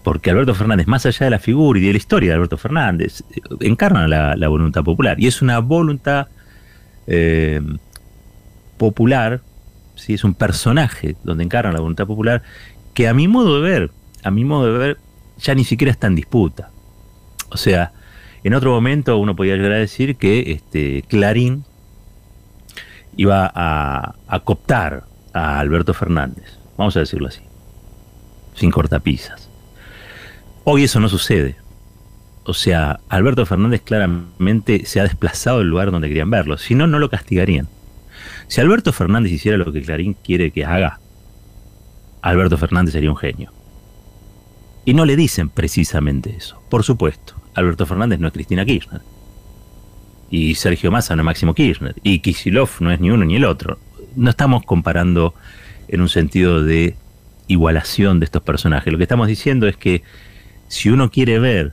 porque 0.05 0.31
Alberto 0.31 0.55
Fernández, 0.55 0.87
más 0.87 1.07
allá 1.07 1.27
de 1.27 1.31
la 1.31 1.39
figura 1.39 1.79
y 1.79 1.83
de 1.83 1.93
la 1.93 1.99
historia 1.99 2.31
de 2.31 2.35
Alberto 2.37 2.57
Fernández, 2.57 3.23
eh, 3.31 3.41
encarna 3.61 4.07
la, 4.07 4.49
voluntad 4.49 4.85
popular. 4.85 5.19
Y 5.19 5.27
es 5.27 5.43
una 5.43 5.59
voluntad 5.59 6.29
eh, 7.07 7.61
popular, 8.79 9.41
¿sí? 9.97 10.15
es 10.15 10.25
un 10.25 10.35
personaje 10.35 11.17
donde 11.25 11.45
encarna 11.45 11.73
la 11.73 11.81
voluntad 11.81 12.07
popular, 12.07 12.43
que 12.95 13.09
a 13.09 13.15
mi 13.15 13.29
modo 13.29 13.61
de 13.61 13.69
ver, 13.69 13.91
a 14.23 14.31
mi 14.31 14.45
modo 14.45 14.73
de 14.73 14.79
ver, 14.79 14.99
ya 15.39 15.55
ni 15.55 15.65
siquiera 15.65 15.91
está 15.91 16.07
en 16.07 16.15
disputa. 16.15 16.71
O 17.51 17.57
sea, 17.57 17.93
en 18.45 18.55
otro 18.55 18.71
momento 18.73 19.19
uno 19.19 19.37
podría 19.37 19.57
llegar 19.57 19.73
a 19.73 19.77
decir 19.77 20.17
que 20.17 20.53
este, 20.53 21.03
Clarín 21.09 21.65
iba 23.17 23.51
a, 23.55 24.15
a 24.27 24.41
cooptar 24.41 25.05
a 25.33 25.59
Alberto 25.61 25.95
Fernández, 25.95 26.59
vamos 26.77 26.97
a 26.97 27.01
decirlo 27.01 27.29
así, 27.29 27.43
sin 28.55 28.71
cortapisas. 28.71 29.49
Hoy 30.65 30.85
eso 30.85 31.01
no 31.01 31.09
sucede. 31.09 31.57
O 32.45 32.55
sea, 32.55 33.01
Alberto 33.09 33.45
Fernández 33.47 33.83
claramente 33.83 34.85
se 34.87 35.01
ha 35.01 35.05
desplazado 35.05 35.59
del 35.59 35.69
lugar 35.69 35.91
donde 35.91 36.09
querían 36.09 36.31
verlo. 36.31 36.59
Si 36.59 36.75
no, 36.75 36.87
no 36.87 36.99
lo 36.99 37.11
castigarían. 37.11 37.69
Si 38.49 38.61
Alberto 38.61 38.93
Fernández 38.93 39.33
hiciera 39.33 39.57
lo 39.57 39.73
que 39.73 39.83
Clarín 39.83 40.15
quiere 40.15 40.51
que 40.51 40.65
haga, 40.65 40.99
Alberto 42.23 42.59
Fernández 42.59 42.93
sería 42.93 43.11
un 43.11 43.17
genio. 43.17 43.53
Y 44.85 44.95
no 44.95 45.05
le 45.05 45.17
dicen 45.17 45.49
precisamente 45.49 46.35
eso. 46.37 46.61
Por 46.69 46.83
supuesto, 46.83 47.40
Alberto 47.55 47.87
Fernández 47.87 48.21
no 48.21 48.29
es 48.29 48.33
Cristina 48.33 48.65
Kirchner. 48.65 49.01
Y 50.31 50.55
Sergio 50.55 50.91
Massa 50.91 51.17
no 51.17 51.23
es 51.23 51.27
Máximo 51.27 51.55
Kirchner. 51.55 51.95
Y 52.03 52.21
Kisilov 52.21 52.71
no 52.81 52.93
es 52.93 53.01
ni 53.01 53.11
uno 53.11 53.25
ni 53.25 53.37
el 53.37 53.45
otro. 53.45 53.79
No 54.17 54.31
estamos 54.31 54.65
comparando 54.65 55.35
en 55.89 56.01
un 56.01 56.09
sentido 56.09 56.63
de 56.63 56.97
igualación 57.49 58.21
de 58.21 58.25
estos 58.25 58.43
personajes. 58.43 58.93
Lo 58.93 58.99
que 58.99 59.05
estamos 59.05 59.27
diciendo 59.27 59.67
es 59.67 59.77
que 59.77 60.03
si 60.69 60.89
uno 60.89 61.11
quiere 61.11 61.39
ver 61.41 61.73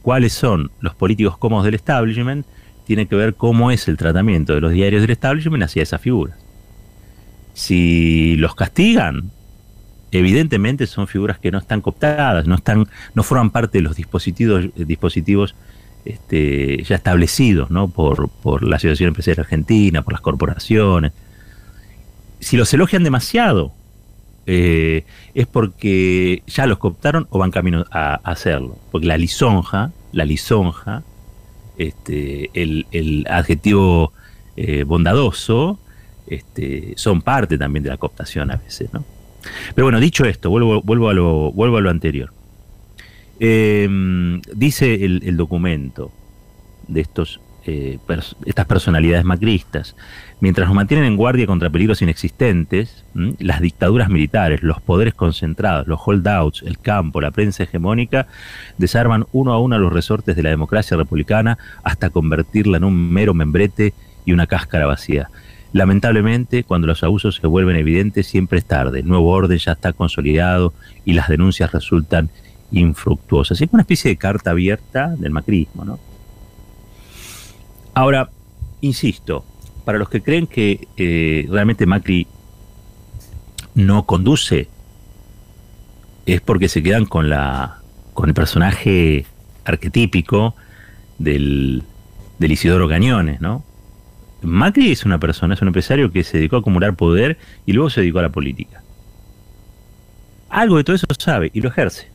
cuáles 0.00 0.32
son 0.32 0.70
los 0.80 0.94
políticos 0.94 1.36
cómodos 1.36 1.66
del 1.66 1.74
establishment, 1.74 2.46
tiene 2.86 3.06
que 3.06 3.16
ver 3.16 3.34
cómo 3.34 3.70
es 3.70 3.86
el 3.88 3.96
tratamiento 3.96 4.54
de 4.54 4.60
los 4.60 4.72
diarios 4.72 5.02
del 5.02 5.10
establishment 5.10 5.62
hacia 5.62 5.82
esas 5.82 6.00
figuras. 6.00 6.36
Si 7.54 8.36
los 8.36 8.54
castigan, 8.54 9.30
evidentemente 10.12 10.86
son 10.86 11.08
figuras 11.08 11.38
que 11.38 11.50
no 11.50 11.58
están 11.58 11.80
cooptadas, 11.80 12.46
no 12.46 12.54
están, 12.54 12.86
no 13.14 13.22
forman 13.22 13.50
parte 13.50 13.78
de 13.78 13.82
los 13.82 13.96
dispositivos, 13.96 14.66
dispositivos 14.76 15.54
este, 16.04 16.82
ya 16.84 16.96
establecidos 16.96 17.70
¿no? 17.70 17.88
por, 17.88 18.28
la 18.62 18.76
Asociación 18.76 19.08
Empresarial 19.08 19.40
Argentina, 19.40 20.02
por 20.02 20.12
las 20.12 20.20
corporaciones. 20.20 21.12
Si 22.40 22.56
los 22.56 22.72
elogian 22.74 23.04
demasiado, 23.04 23.72
eh, 24.46 25.04
es 25.34 25.46
porque 25.46 26.42
ya 26.46 26.66
los 26.66 26.78
cooptaron 26.78 27.26
o 27.30 27.38
van 27.38 27.50
camino 27.50 27.84
a, 27.90 28.14
hacerlo. 28.16 28.76
Porque 28.90 29.06
la 29.06 29.16
lisonja, 29.16 29.92
la 30.12 30.24
lisonja, 30.24 31.04
este, 31.78 32.50
el, 32.52 33.24
adjetivo 33.30 34.12
eh, 34.56 34.82
bondadoso, 34.82 35.78
este, 36.26 36.92
son 36.96 37.22
parte 37.22 37.56
también 37.56 37.82
de 37.84 37.90
la 37.90 37.96
cooptación 37.96 38.50
a 38.50 38.56
veces, 38.56 38.92
¿no? 38.92 39.04
Pero 39.74 39.86
bueno, 39.86 40.00
dicho 40.00 40.24
esto, 40.24 40.50
vuelvo, 40.50 40.82
vuelvo, 40.82 41.08
a, 41.08 41.14
lo, 41.14 41.52
vuelvo 41.52 41.76
a 41.76 41.80
lo 41.80 41.90
anterior. 41.90 42.32
Em, 43.40 44.40
dice 44.54 45.04
el, 45.04 45.36
documento 45.36 46.12
de 46.86 47.00
estos, 47.00 47.40
eh, 47.66 47.98
estas 48.46 48.66
personalidades 48.66 49.24
macristas, 49.24 49.96
mientras 50.40 50.68
nos 50.68 50.76
mantienen 50.76 51.06
en 51.06 51.16
guardia 51.16 51.46
contra 51.46 51.70
peligros 51.70 52.02
inexistentes, 52.02 53.04
las 53.14 53.60
dictaduras 53.60 54.08
militares, 54.10 54.62
los 54.62 54.80
poderes 54.80 55.14
concentrados, 55.14 55.88
los 55.88 56.00
holdouts, 56.04 56.62
el 56.62 56.78
campo, 56.78 57.20
la 57.20 57.32
prensa 57.32 57.64
hegemónica, 57.64 58.28
desarman 58.78 59.26
uno 59.32 59.52
a 59.52 59.60
uno 59.60 59.78
los 59.78 59.92
resortes 59.92 60.36
de 60.36 60.42
la 60.42 60.50
democracia 60.50 60.96
republicana 60.96 61.58
hasta 61.82 62.10
convertirla 62.10 62.76
en 62.76 62.84
un 62.84 63.12
mero 63.12 63.34
membrete 63.34 63.92
y 64.24 64.32
una 64.32 64.46
cáscara 64.46 64.86
vacía. 64.86 65.30
Lamentablemente, 65.72 66.64
cuando 66.64 66.86
los 66.86 67.02
abusos 67.02 67.36
se 67.36 67.46
vuelven 67.46 67.76
evidentes, 67.76 68.26
siempre 68.26 68.58
es 68.58 68.64
tarde. 68.64 69.00
El 69.00 69.08
nuevo 69.08 69.30
orden 69.30 69.58
ya 69.58 69.72
está 69.72 69.92
consolidado 69.92 70.74
y 71.04 71.14
las 71.14 71.28
denuncias 71.28 71.72
resultan 71.72 72.30
infructuosas. 72.70 73.60
Es 73.60 73.68
una 73.72 73.82
especie 73.82 74.10
de 74.10 74.16
carta 74.16 74.50
abierta 74.50 75.08
del 75.16 75.32
macrismo, 75.32 75.84
¿no? 75.84 75.98
Ahora, 77.94 78.30
insisto, 78.80 79.44
para 79.84 79.98
los 79.98 80.08
que 80.08 80.22
creen 80.22 80.46
que 80.46 80.88
eh, 80.96 81.46
realmente 81.50 81.86
Macri 81.86 82.26
no 83.74 84.04
conduce, 84.04 84.68
es 86.26 86.40
porque 86.40 86.68
se 86.68 86.82
quedan 86.82 87.06
con 87.06 87.28
la 87.28 87.78
con 88.14 88.28
el 88.28 88.34
personaje 88.34 89.24
arquetípico 89.64 90.54
del, 91.18 91.82
del 92.38 92.52
Isidoro 92.52 92.88
Cañones, 92.88 93.40
¿no? 93.40 93.64
Macri 94.42 94.90
es 94.90 95.04
una 95.04 95.18
persona, 95.18 95.54
es 95.54 95.62
un 95.62 95.68
empresario 95.68 96.10
que 96.10 96.24
se 96.24 96.38
dedicó 96.38 96.56
a 96.56 96.58
acumular 96.60 96.94
poder 96.96 97.38
y 97.66 97.72
luego 97.72 97.90
se 97.90 98.00
dedicó 98.00 98.18
a 98.18 98.22
la 98.22 98.32
política. 98.32 98.82
Algo 100.48 100.76
de 100.76 100.84
todo 100.84 100.96
eso 100.96 101.06
sabe 101.18 101.50
y 101.54 101.60
lo 101.60 101.68
ejerce. 101.68 102.08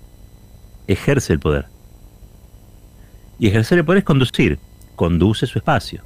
Ejerce 0.88 1.34
el 1.34 1.39
poder. 1.39 1.65
Y 3.39 3.48
ejercer 3.48 3.79
el 3.79 3.86
poder 3.86 4.00
es 4.00 4.03
conducir. 4.03 4.60
Conduce 4.96 5.48
su 5.48 5.57
espacio. 5.57 6.03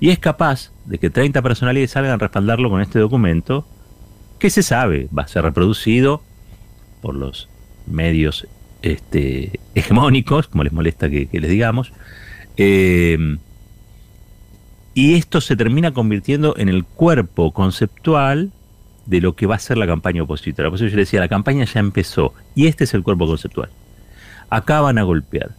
Y 0.00 0.10
es 0.10 0.18
capaz 0.18 0.72
de 0.86 0.98
que 0.98 1.10
30 1.10 1.42
personalidades 1.42 1.92
salgan 1.92 2.12
a 2.12 2.16
respaldarlo 2.16 2.70
con 2.70 2.80
este 2.80 2.98
documento 2.98 3.66
que 4.38 4.50
se 4.50 4.62
sabe 4.62 5.08
va 5.16 5.22
a 5.22 5.28
ser 5.28 5.44
reproducido 5.44 6.22
por 7.00 7.14
los 7.14 7.48
medios 7.86 8.46
este, 8.82 9.60
hegemónicos, 9.74 10.48
como 10.48 10.64
les 10.64 10.72
molesta 10.72 11.08
que, 11.08 11.28
les 11.32 11.50
digamos. 11.50 11.92
Eh, 12.56 13.38
y 14.94 15.14
esto 15.14 15.40
se 15.40 15.56
termina 15.56 15.92
convirtiendo 15.92 16.54
en 16.56 16.68
el 16.68 16.84
cuerpo 16.84 17.52
conceptual 17.52 18.52
de 19.06 19.20
lo 19.20 19.34
que 19.34 19.46
va 19.46 19.56
a 19.56 19.58
ser 19.58 19.76
la 19.76 19.86
campaña 19.86 20.22
opositora. 20.22 20.70
Por 20.70 20.76
eso 20.76 20.86
yo 20.86 20.96
decía, 20.96 21.20
la 21.20 21.28
campaña 21.28 21.64
ya 21.64 21.80
empezó 21.80 22.32
y 22.54 22.68
este 22.68 22.84
es 22.84 22.94
el 22.94 23.02
cuerpo 23.02 23.26
conceptual. 23.26 23.70
Acá 24.50 24.80
van 24.80 24.98
a 24.98 25.02
golpear. 25.02 25.50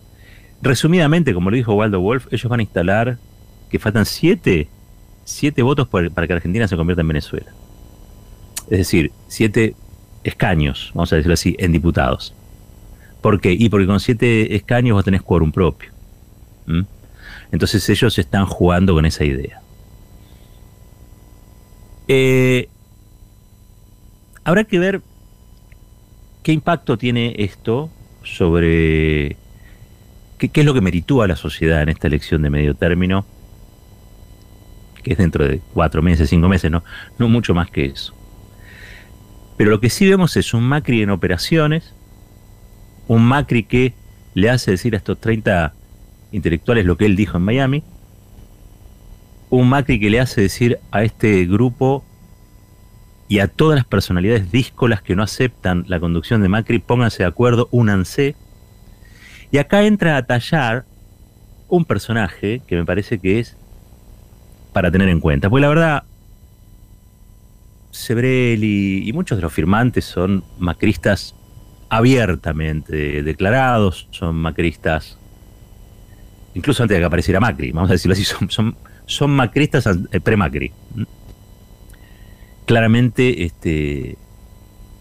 Resumidamente, 0.61 1.33
como 1.33 1.51
lo 1.51 1.57
dijo 1.57 1.73
Waldo 1.73 1.99
Wolf, 1.99 2.27
ellos 2.31 2.49
van 2.49 2.61
a 2.61 2.63
instalar 2.63 3.17
que 3.69 3.77
faltan 3.77 4.05
siete, 4.05 4.69
siete 5.25 5.61
votos 5.61 5.87
para 5.87 6.27
que 6.27 6.33
Argentina 6.33 6.67
se 6.67 6.77
convierta 6.77 7.01
en 7.01 7.07
Venezuela. 7.09 7.51
Es 8.69 8.79
decir, 8.79 9.11
siete 9.27 9.75
escaños, 10.23 10.91
vamos 10.95 11.11
a 11.11 11.17
decirlo 11.17 11.33
así, 11.33 11.55
en 11.59 11.71
diputados. 11.71 12.33
¿Por 13.21 13.41
qué? 13.41 13.51
Y 13.51 13.69
porque 13.69 13.85
con 13.85 13.99
siete 13.99 14.55
escaños 14.55 14.95
vos 14.95 15.05
tenés 15.05 15.21
quórum 15.21 15.51
propio. 15.51 15.91
Entonces 17.55 17.88
ellos 17.89 18.19
están 18.19 18.45
jugando 18.45 18.93
con 18.93 19.05
esa 19.05 19.24
idea. 19.24 19.62
Eh, 22.09 22.67
habrá 24.43 24.65
que 24.65 24.77
ver 24.77 25.01
qué 26.43 26.51
impacto 26.51 26.97
tiene 26.97 27.33
esto 27.38 27.89
sobre 28.24 29.38
qué, 30.38 30.51
es 30.53 30.65
lo 30.65 30.74
que 30.74 30.81
meritúa 30.81 31.29
la 31.29 31.38
sociedad 31.38 31.81
en 31.81 31.88
esta 31.88 32.07
elección 32.07 32.41
de 32.41 32.50
medio 32.50 32.75
término, 32.75 33.25
que 35.01 35.13
es 35.13 35.17
dentro 35.17 35.47
de 35.47 35.62
cuatro 35.74 36.01
meses, 36.01 36.29
cinco 36.29 36.50
meses, 36.50 36.69
no, 36.69 36.83
no 37.17 37.29
mucho 37.29 37.53
más 37.53 37.71
que 37.71 37.85
eso. 37.85 38.13
Pero 39.55 39.70
lo 39.72 39.79
que 39.79 39.89
sí 39.89 40.09
vemos 40.09 40.35
es 40.35 40.53
un 40.53 40.63
Macri 40.63 41.03
en 41.03 41.09
operaciones, 41.09 41.94
un 43.07 43.24
Macri 43.24 43.63
que 43.63 43.94
le 44.33 44.50
hace 44.50 44.72
decir 44.72 44.94
a 44.94 44.98
estos 44.98 45.22
30 45.22 45.74
intelectuales 46.35 46.85
lo 46.85 46.98
que 46.98 47.05
él 47.05 47.15
dijo 47.15 47.37
en 47.37 47.43
Miami, 47.43 47.83
un 49.50 49.69
Macri 49.69 50.00
que 50.00 50.09
le 50.09 50.19
hace 50.19 50.41
decir 50.41 50.79
a 50.91 51.03
este 51.03 51.45
grupo 51.45 52.03
y 53.27 53.39
a 53.39 53.48
todas 53.48 53.75
las 53.75 53.85
personalidades 53.85 54.51
díscolas 54.51 55.01
que 55.01 55.15
no 55.15 55.24
aceptan 55.24 55.85
la 55.87 56.00
conducción 56.00 56.41
de 56.41 56.50
Macri, 56.50 56.79
pónganse 56.79 57.24
de 57.24 57.27
acuerdo, 57.27 57.67
únanse. 57.71 58.35
Y 59.51 59.57
acá 59.57 59.83
entra 59.83 60.17
a 60.17 60.25
tallar 60.25 60.85
un 61.69 61.85
personaje 61.85 62.61
que 62.67 62.75
me 62.75 62.85
parece 62.85 63.17
que 63.19 63.39
es 63.39 63.57
para 64.74 64.91
tener 64.91 65.09
en 65.09 65.19
cuenta. 65.19 65.50
Pues 65.50 65.61
la 65.61 65.69
verdad, 65.69 66.03
Sebrelli 67.91 69.07
y 69.07 69.13
muchos 69.13 69.37
de 69.37 69.41
los 69.41 69.53
firmantes 69.53 70.05
son 70.05 70.43
macristas 70.59 71.33
abiertamente 71.89 73.24
declarados, 73.24 74.07
son 74.11 74.35
macristas 74.35 75.17
incluso 76.55 76.81
antes 76.81 76.96
de 76.96 77.01
que 77.01 77.05
apareciera 77.05 77.39
Macri, 77.39 77.72
vamos 77.72 77.89
a 77.91 77.94
decirlo 77.94 78.13
así, 78.13 78.25
son, 79.05 79.31
macristas 79.31 79.85
eh, 79.85 80.20
pre-Macri. 80.20 80.72
Claramente 82.65 83.44
este, 83.44 84.18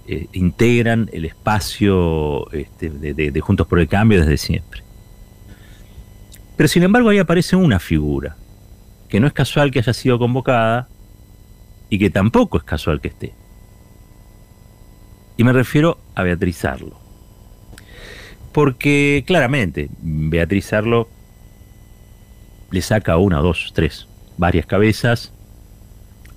eh, 0.07 0.27
integran 0.33 1.09
el 1.13 1.25
espacio 1.25 2.51
este, 2.53 2.91
de, 2.91 3.41
Juntos 3.41 3.67
por 3.67 3.79
el 3.79 3.89
Cambio 3.89 4.21
desde 4.21 4.37
siempre. 4.37 4.83
Pero 6.57 6.69
sin 6.69 6.83
embargo 6.83 7.09
ahí 7.09 7.19
aparece 7.19 7.57
una 7.57 7.79
figura, 7.79 8.37
que 9.09 9.19
no 9.21 9.27
es 9.27 9.33
casual 9.33 9.71
que 9.71 9.79
haya 9.79 9.93
sido 9.95 10.19
convocada 10.19 10.89
y 11.89 11.99
que 11.99 12.11
tampoco 12.11 12.59
es 12.59 12.65
casual 12.65 13.01
que 13.01 13.09
esté. 13.09 13.33
Y 15.37 15.45
me 15.45 15.53
refiero 15.53 15.99
a 16.15 16.23
Beatriz 16.23 16.65
Arlo. 16.65 16.99
Porque 18.53 19.25
claramente 19.27 19.89
Beatriz 20.01 20.73
Arlo 20.73 21.09
le 22.75 22.83
saca 22.83 23.17
una, 23.19 23.39
dos, 23.39 23.71
tres, 23.73 24.09
varias 24.37 24.67
cabezas 24.67 25.33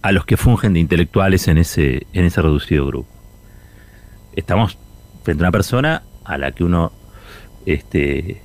a 0.04 0.12
los 0.12 0.23
que 0.23 0.38
fungen 0.38 0.73
de 0.73 0.80
intelectuales 0.80 1.47
en 1.47 1.58
ese, 1.58 2.06
en 2.13 2.26
ese 2.26 2.41
reducido 2.43 2.86
grupo. 2.86 3.10
Estamos 4.36 4.78
frente 5.23 5.43
a 5.43 5.45
una 5.45 5.52
persona 5.52 6.04
a 6.23 6.38
la 6.38 6.52
que 6.52 6.63
uno 6.63 6.91
este, 7.65 8.43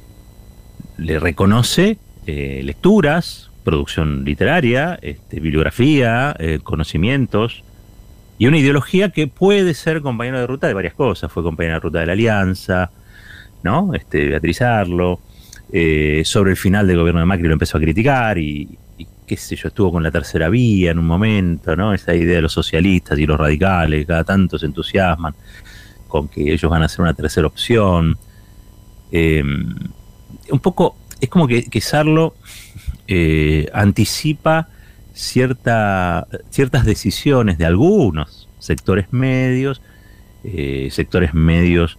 le 0.96 1.18
reconoce 1.18 1.98
eh, 2.26 2.62
lecturas, 2.64 3.50
producción 3.62 4.24
literaria, 4.24 4.98
este, 5.02 5.40
bibliografía, 5.40 6.34
eh, 6.38 6.60
conocimientos 6.62 7.62
y 8.38 8.46
una 8.46 8.56
ideología 8.56 9.10
que 9.10 9.26
puede 9.26 9.74
ser 9.74 10.00
compañero 10.00 10.40
de 10.40 10.46
ruta 10.46 10.66
de 10.66 10.72
varias 10.72 10.94
cosas. 10.94 11.30
Fue 11.30 11.42
compañera 11.42 11.74
de 11.74 11.80
ruta 11.80 12.00
de 12.00 12.06
la 12.06 12.12
Alianza, 12.12 12.90
¿no? 13.62 13.92
Este, 13.92 14.28
Beatriz 14.28 14.62
Arlo, 14.62 15.20
eh, 15.74 16.20
sobre 16.26 16.50
el 16.50 16.58
final 16.58 16.86
del 16.86 16.98
gobierno 16.98 17.20
de 17.20 17.26
Macri 17.26 17.46
lo 17.46 17.54
empezó 17.54 17.78
a 17.78 17.80
criticar 17.80 18.36
y, 18.36 18.78
qué 19.26 19.36
sé 19.38 19.56
yo, 19.56 19.68
estuvo 19.68 19.90
con 19.90 20.02
la 20.02 20.10
tercera 20.10 20.50
vía 20.50 20.90
en 20.90 20.98
un 20.98 21.06
momento, 21.06 21.74
¿no? 21.74 21.94
Esa 21.94 22.14
idea 22.14 22.36
de 22.36 22.42
los 22.42 22.52
socialistas 22.52 23.18
y 23.18 23.24
los 23.24 23.38
radicales, 23.38 24.06
cada 24.06 24.22
tanto 24.22 24.58
se 24.58 24.66
entusiasman 24.66 25.34
con 26.08 26.28
que 26.28 26.52
ellos 26.52 26.70
van 26.70 26.82
a 26.82 26.88
ser 26.90 27.00
una 27.00 27.14
tercera 27.14 27.46
opción. 27.46 28.18
Em, 29.10 29.74
un 30.50 30.60
poco, 30.60 30.96
es 31.22 31.30
como 31.30 31.48
que, 31.48 31.80
Sarlo 31.80 32.34
eh, 33.08 33.70
anticipa 33.72 34.68
cierta, 35.14 36.26
ciertas 36.50 36.84
decisiones 36.84 37.56
de 37.56 37.64
algunos 37.64 38.46
sectores 38.58 39.10
medios, 39.10 39.80
eh, 40.44 40.88
sectores 40.90 41.32
medios 41.32 41.98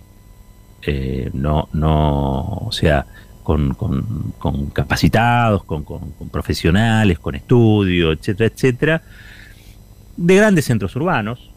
no, 1.34 1.70
no, 1.72 2.58
o 2.58 2.72
sea, 2.74 3.06
con, 3.44 3.74
con, 3.74 4.70
capacitados, 4.72 5.64
con, 5.64 5.84
profesionales, 6.32 7.20
con 7.20 7.36
estudio, 7.36 8.12
etcétera, 8.12 8.52
etcétera, 8.54 9.02
de 10.18 10.36
grandes 10.36 10.66
centros 10.66 10.96
urbanos, 10.96 11.52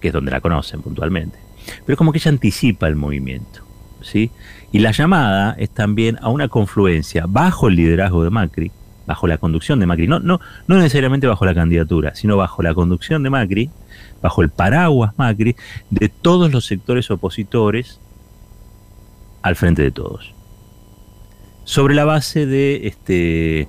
que 0.00 0.08
es 0.08 0.14
donde 0.14 0.30
la 0.30 0.40
conocen 0.40 0.82
puntualmente. 0.82 1.38
Pero 1.86 1.96
como 1.96 2.12
que 2.12 2.18
ella 2.18 2.30
anticipa 2.30 2.88
el 2.88 2.96
movimiento. 2.96 3.62
¿sí? 4.00 4.30
Y 4.72 4.80
la 4.80 4.90
llamada 4.90 5.54
es 5.58 5.70
también 5.70 6.18
a 6.20 6.28
una 6.28 6.48
confluencia 6.48 7.26
bajo 7.28 7.68
el 7.68 7.76
liderazgo 7.76 8.24
de 8.24 8.30
Macri, 8.30 8.72
bajo 9.06 9.26
la 9.26 9.38
conducción 9.38 9.80
de 9.80 9.86
Macri, 9.86 10.08
no, 10.08 10.18
no, 10.18 10.40
no 10.66 10.76
necesariamente 10.76 11.26
bajo 11.26 11.44
la 11.44 11.54
candidatura, 11.54 12.14
sino 12.14 12.38
bajo 12.38 12.62
la 12.62 12.72
conducción 12.72 13.22
de 13.22 13.30
Macri, 13.30 13.70
bajo 14.22 14.40
el 14.40 14.48
paraguas 14.48 15.12
Macri, 15.18 15.56
de 15.90 16.08
todos 16.08 16.50
los 16.50 16.64
sectores 16.64 17.10
opositores 17.10 18.00
al 19.42 19.56
frente 19.56 19.82
de 19.82 19.90
todos 19.90 20.34
sobre 21.64 21.94
la 21.94 22.04
base 22.04 22.46
de 22.46 22.86
este, 22.86 23.68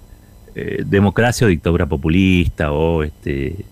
eh, 0.56 0.84
democracia 0.86 1.48
o 1.48 1.50
dictadura 1.50 1.86
populista 1.86 2.72
o 2.72 3.04
este, 3.04 3.66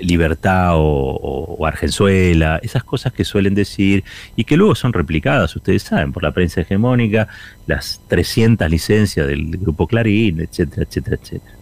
libertad 0.00 0.72
o, 0.74 1.66
Argenzuela, 1.66 2.60
esas 2.62 2.84
cosas 2.84 3.12
que 3.12 3.24
suelen 3.24 3.54
decir 3.54 4.04
y 4.36 4.44
que 4.44 4.56
luego 4.56 4.74
son 4.74 4.92
replicadas, 4.92 5.56
ustedes 5.56 5.82
saben, 5.82 6.12
por 6.12 6.22
la 6.22 6.32
prensa 6.32 6.60
hegemónica, 6.60 7.28
las 7.66 8.00
300 8.08 8.70
licencias 8.70 9.26
del 9.26 9.56
grupo 9.56 9.86
Clarín, 9.86 10.40
etcétera, 10.40 10.82
etcétera, 10.88 11.18
etcétera. 11.20 11.54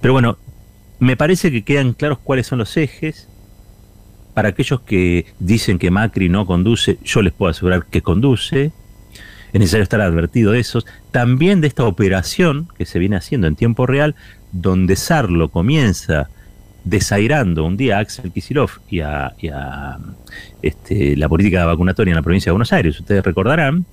Pero 0.00 0.14
bueno, 0.14 0.38
me 0.98 1.16
parece 1.16 1.50
que 1.50 1.62
quedan 1.62 1.92
claros 1.92 2.18
cuáles 2.22 2.46
son 2.46 2.58
los 2.58 2.76
ejes. 2.76 3.28
Para 4.34 4.48
aquellos 4.48 4.80
que 4.80 5.26
dicen 5.38 5.78
que 5.78 5.90
Macri 5.90 6.28
no 6.28 6.46
conduce, 6.46 6.98
yo 7.04 7.20
les 7.20 7.32
puedo 7.32 7.50
asegurar 7.50 7.84
que 7.86 8.00
conduce. 8.00 8.72
Es 9.52 9.60
necesario 9.60 9.82
estar 9.82 10.00
advertido 10.00 10.52
de 10.52 10.60
eso. 10.60 10.82
También 11.10 11.60
de 11.60 11.68
esta 11.68 11.84
operación 11.84 12.68
que 12.78 12.86
se 12.86 12.98
viene 12.98 13.16
haciendo 13.16 13.46
en 13.46 13.56
tiempo 13.56 13.86
real, 13.86 14.14
donde 14.50 14.96
Sarlo 14.96 15.50
comienza 15.50 16.28
desairando 16.84 17.64
un 17.64 17.76
día 17.76 17.98
a 17.98 18.00
Axel 18.00 18.32
Kisilov 18.32 18.70
y 18.88 19.00
a, 19.00 19.34
este, 20.62 21.16
la 21.16 21.28
política 21.28 21.64
vacunatoria 21.64 22.12
en 22.12 22.16
la 22.16 22.22
provincia 22.22 22.50
de 22.50 22.54
Buenos 22.54 22.72
Aires, 22.72 22.98
ustedes 22.98 23.22
recordarán, 23.22 23.84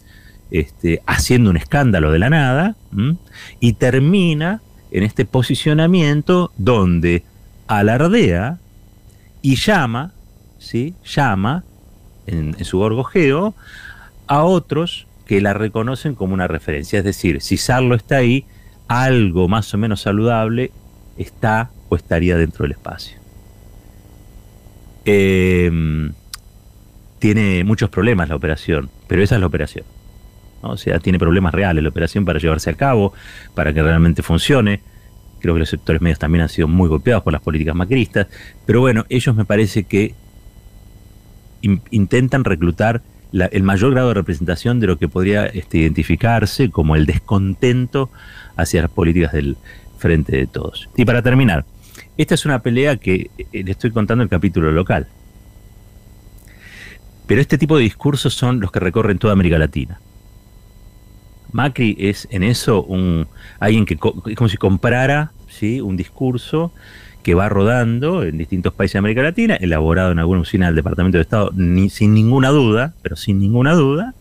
este, 0.50 1.02
haciendo 1.06 1.50
un 1.50 1.58
escándalo 1.58 2.12
de 2.12 2.20
la 2.20 2.30
nada, 2.30 2.76
y 3.60 3.74
termina 3.74 4.62
en 4.92 5.04
este 5.04 5.26
posicionamiento 5.26 6.52
donde 6.58 7.24
alardea 7.68 8.58
y 9.42 9.56
llama, 9.56 10.14
¿sí? 10.58 10.96
llama 11.06 11.64
en, 12.26 12.56
en 12.58 12.66
su 12.66 12.80
gorgojeo 12.80 13.54
a 14.26 14.44
otros 14.44 15.06
que 15.30 15.42
la 15.42 15.54
reconocen 15.54 16.16
como 16.16 16.34
una 16.34 16.48
referencia. 16.48 16.98
Es 16.98 17.06
decir, 17.06 17.40
si 17.40 17.56
Sarlo 17.56 17.94
está 17.94 18.18
ahí, 18.18 18.46
algo 18.88 19.48
más 19.48 19.72
o 19.76 19.78
menos 19.78 20.02
saludable 20.02 20.72
está 21.20 21.70
o 21.88 21.96
estaría 21.96 22.36
dentro 22.36 22.64
del 22.64 22.72
espacio. 22.72 23.20
Em, 25.06 26.14
tiene 27.20 27.64
muchos 27.64 27.92
problemas 27.92 28.28
la 28.28 28.38
operación, 28.38 28.90
pero 29.08 29.22
esa 29.22 29.36
es 29.36 29.42
la 29.42 29.46
operación. 29.46 29.86
O 30.62 30.78
sea, 30.78 30.98
tiene 30.98 31.20
problemas 31.20 31.54
reales 31.54 31.84
la 31.84 31.90
operación 31.90 32.26
para 32.26 32.40
llevarse 32.40 32.72
a 32.72 32.74
cabo, 32.74 33.14
para 33.54 33.72
que 33.72 33.84
realmente 33.84 34.24
funcione. 34.24 34.82
Creo 35.42 35.54
que 35.54 35.60
los 35.60 35.70
sectores 35.70 36.02
medios 36.02 36.18
también 36.18 36.42
han 36.42 36.50
sido 36.50 36.68
muy 36.68 36.90
golpeados 36.90 37.22
por 37.22 37.34
las 37.34 37.44
políticas 37.44 37.76
macristas, 37.76 38.26
pero 38.66 38.82
bueno, 38.82 39.06
ellos 39.10 39.36
me 39.36 39.46
parece 39.46 39.84
que 39.84 40.16
intentan 41.62 42.44
reclutar 42.44 43.04
el 43.32 43.64
mayor 43.64 43.92
grado 43.92 44.10
de 44.10 44.14
representación 44.16 44.80
de 44.80 44.88
lo 44.88 44.98
que 44.98 45.08
podría 45.08 45.46
este, 45.46 45.80
identificarse 45.80 46.70
como 46.70 46.96
el 46.96 47.06
descontento 47.06 48.10
hacia 48.56 48.82
las 48.82 48.92
políticas 48.92 49.34
del 49.34 49.58
frente 49.98 50.36
de 50.36 50.48
todos. 50.48 50.90
Y 50.96 51.06
para 51.06 51.22
terminar, 51.22 51.66
esta 52.18 52.36
es 52.36 52.46
una 52.46 52.62
pelea 52.62 52.98
que 52.98 53.30
eh, 53.38 53.64
le 53.64 53.72
estoy 53.72 53.92
contando 53.92 54.24
el 54.24 54.30
capítulo 54.30 54.72
local. 54.72 55.08
Pero 57.28 57.42
este 57.42 57.58
tipo 57.58 57.78
de 57.78 57.84
discursos 57.84 58.34
son 58.34 58.60
los 58.60 58.72
que 58.72 58.80
recorren 58.80 59.20
toda 59.20 59.34
América 59.34 59.60
Latina. 59.60 60.00
Macri 61.52 61.96
es 62.00 62.28
en 62.32 62.44
eso 62.44 62.84
un 62.84 63.28
alguien 63.60 63.86
que 63.86 63.96
es 63.96 64.36
como 64.36 64.50
si 64.50 64.58
comprara 64.58 65.32
¿sí? 65.48 65.82
un 65.82 65.98
discurso 65.98 66.72
que 67.24 67.36
va 67.36 67.50
rodando 67.50 68.24
en 68.24 68.38
distintos 68.38 68.74
países 68.74 68.94
de 68.94 69.00
América 69.00 69.24
Latina, 69.24 69.56
elaborado 69.56 70.12
en 70.12 70.20
alguna 70.20 70.42
oficina 70.42 70.68
del 70.68 70.76
Departamento 70.76 71.18
de 71.18 71.24
Estado, 71.24 71.52
sin 71.90 72.14
ninguna 72.14 72.50
duda, 72.50 72.94
pero 73.02 73.16
sin 73.16 73.40
ninguna 73.40 73.74
duda, 73.74 74.14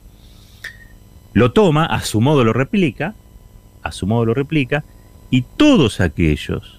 lo 1.33 1.53
toma, 1.53 1.85
a 1.85 2.01
su 2.03 2.21
modo 2.21 2.45
lo 2.45 2.53
replica, 2.53 3.15
a 3.83 3.93
su 3.93 4.07
modo 4.07 4.27
lo 4.27 4.35
replica, 4.35 4.85
y 5.31 5.43
todos 5.43 6.01
aquellos 6.01 6.79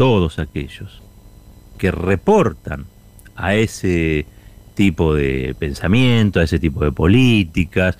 todos 0.00 0.38
aquellos 0.38 1.02
que 1.76 1.90
reportan 1.90 2.86
a 3.36 3.54
ese 3.54 4.24
tipo 4.72 5.14
de 5.14 5.54
pensamiento, 5.58 6.40
a 6.40 6.44
ese 6.44 6.58
tipo 6.58 6.82
de 6.82 6.90
políticas, 6.90 7.98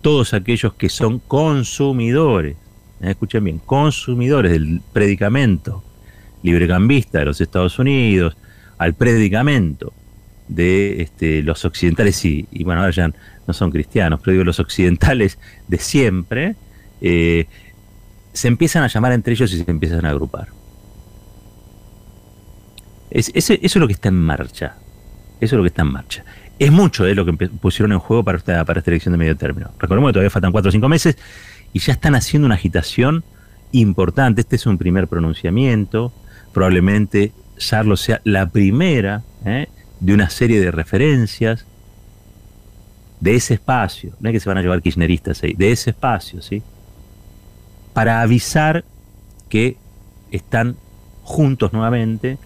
todos 0.00 0.32
aquellos 0.32 0.74
que 0.74 0.88
son 0.88 1.18
consumidores, 1.18 2.56
¿eh? 3.00 3.10
escuchen 3.10 3.42
bien, 3.42 3.58
consumidores 3.58 4.52
del 4.52 4.80
predicamento 4.92 5.82
librecambista 6.42 7.18
de 7.18 7.24
los 7.26 7.40
Estados 7.40 7.78
Unidos, 7.78 8.36
al 8.78 8.94
predicamento 8.94 9.92
de 10.48 11.02
este, 11.02 11.42
los 11.42 11.64
occidentales, 11.64 12.24
y, 12.24 12.46
y 12.50 12.64
bueno, 12.64 12.80
ahora 12.80 12.92
ya 12.92 13.12
no 13.46 13.54
son 13.54 13.70
cristianos, 13.70 14.20
pero 14.20 14.32
digo 14.32 14.44
los 14.44 14.58
occidentales 14.58 15.38
de 15.68 15.78
siempre, 15.78 16.56
eh, 17.00 17.46
se 18.32 18.48
empiezan 18.48 18.82
a 18.82 18.88
llamar 18.88 19.12
entre 19.12 19.32
ellos 19.32 19.52
y 19.52 19.62
se 19.62 19.70
empiezan 19.70 20.06
a 20.06 20.10
agrupar. 20.10 20.48
Es, 23.10 23.30
eso 23.34 23.54
es 23.60 23.76
lo 23.76 23.86
que 23.86 23.94
está 23.94 24.08
en 24.08 24.20
marcha. 24.20 24.76
Eso 25.40 25.56
es 25.56 25.56
lo 25.56 25.62
que 25.62 25.68
está 25.68 25.82
en 25.82 25.92
marcha. 25.92 26.24
Es 26.58 26.70
mucho 26.70 27.04
de 27.04 27.14
lo 27.14 27.24
que 27.24 27.32
pusieron 27.32 27.92
en 27.92 27.98
juego 27.98 28.22
para 28.22 28.38
esta, 28.38 28.64
para 28.64 28.80
esta 28.80 28.90
elección 28.90 29.12
de 29.12 29.18
medio 29.18 29.36
término. 29.36 29.70
Recordemos 29.78 30.10
que 30.10 30.12
todavía 30.12 30.30
faltan 30.30 30.52
cuatro 30.52 30.68
o 30.68 30.72
cinco 30.72 30.88
meses 30.88 31.16
y 31.72 31.80
ya 31.80 31.94
están 31.94 32.14
haciendo 32.14 32.46
una 32.46 32.54
agitación 32.54 33.24
importante. 33.72 34.42
Este 34.42 34.56
es 34.56 34.66
un 34.66 34.78
primer 34.78 35.08
pronunciamiento. 35.08 36.12
Probablemente 36.52 37.32
Charlo 37.58 37.96
sea 37.96 38.20
la 38.24 38.48
primera 38.48 39.22
¿eh? 39.44 39.68
de 40.00 40.14
una 40.14 40.30
serie 40.30 40.60
de 40.60 40.70
referencias 40.70 41.66
de 43.20 43.34
ese 43.34 43.54
espacio. 43.54 44.12
No 44.20 44.28
es 44.28 44.32
que 44.32 44.40
se 44.40 44.48
van 44.48 44.58
a 44.58 44.62
llevar 44.62 44.82
kirchneristas 44.82 45.42
ahí, 45.42 45.54
de 45.54 45.72
ese 45.72 45.90
espacio, 45.90 46.40
¿sí? 46.42 46.62
Para 47.92 48.22
avisar 48.22 48.84
que 49.48 49.76
están 50.30 50.76
juntos 51.22 51.72
nuevamente 51.72 52.38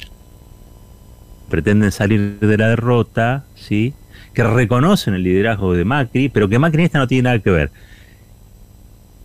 pretenden 1.48 1.92
salir 1.92 2.40
de 2.40 2.56
la 2.56 2.68
derrota, 2.68 3.44
¿sí? 3.54 3.94
que 4.32 4.42
reconocen 4.42 5.14
el 5.14 5.22
liderazgo 5.22 5.72
de 5.74 5.84
Macri, 5.84 6.28
pero 6.28 6.48
que 6.48 6.58
Macri 6.58 6.84
esta 6.84 6.98
no 6.98 7.06
tiene 7.06 7.22
nada 7.22 7.38
que 7.38 7.50
ver. 7.50 7.70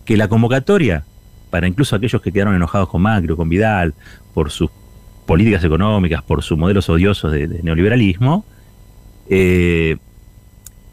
Que 0.04 0.16
la 0.16 0.28
convocatoria, 0.28 1.04
para 1.50 1.66
incluso 1.66 1.96
aquellos 1.96 2.22
que 2.22 2.32
quedaron 2.32 2.54
enojados 2.54 2.88
con 2.88 3.02
Macri 3.02 3.32
o 3.32 3.36
con 3.36 3.48
Vidal, 3.48 3.94
por 4.32 4.50
sus 4.50 4.70
políticas 5.26 5.62
económicas, 5.64 6.22
por 6.22 6.42
sus 6.42 6.56
modelos 6.56 6.88
odiosos 6.88 7.32
de, 7.32 7.48
neoliberalismo, 7.62 8.44
eh, 9.28 9.96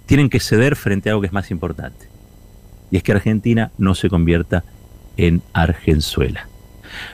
tienen 0.05 0.29
que 0.29 0.39
ceder 0.39 0.75
frente 0.75 1.09
a 1.09 1.13
algo 1.13 1.21
que 1.21 1.27
es 1.27 1.33
más 1.33 1.51
importante. 1.51 2.07
Y 2.91 2.97
es 2.97 3.03
que 3.03 3.11
Argentina 3.11 3.71
no 3.77 3.95
se 3.95 4.09
convierta 4.09 4.63
en 5.17 5.41
Argenzuela. 5.53 6.47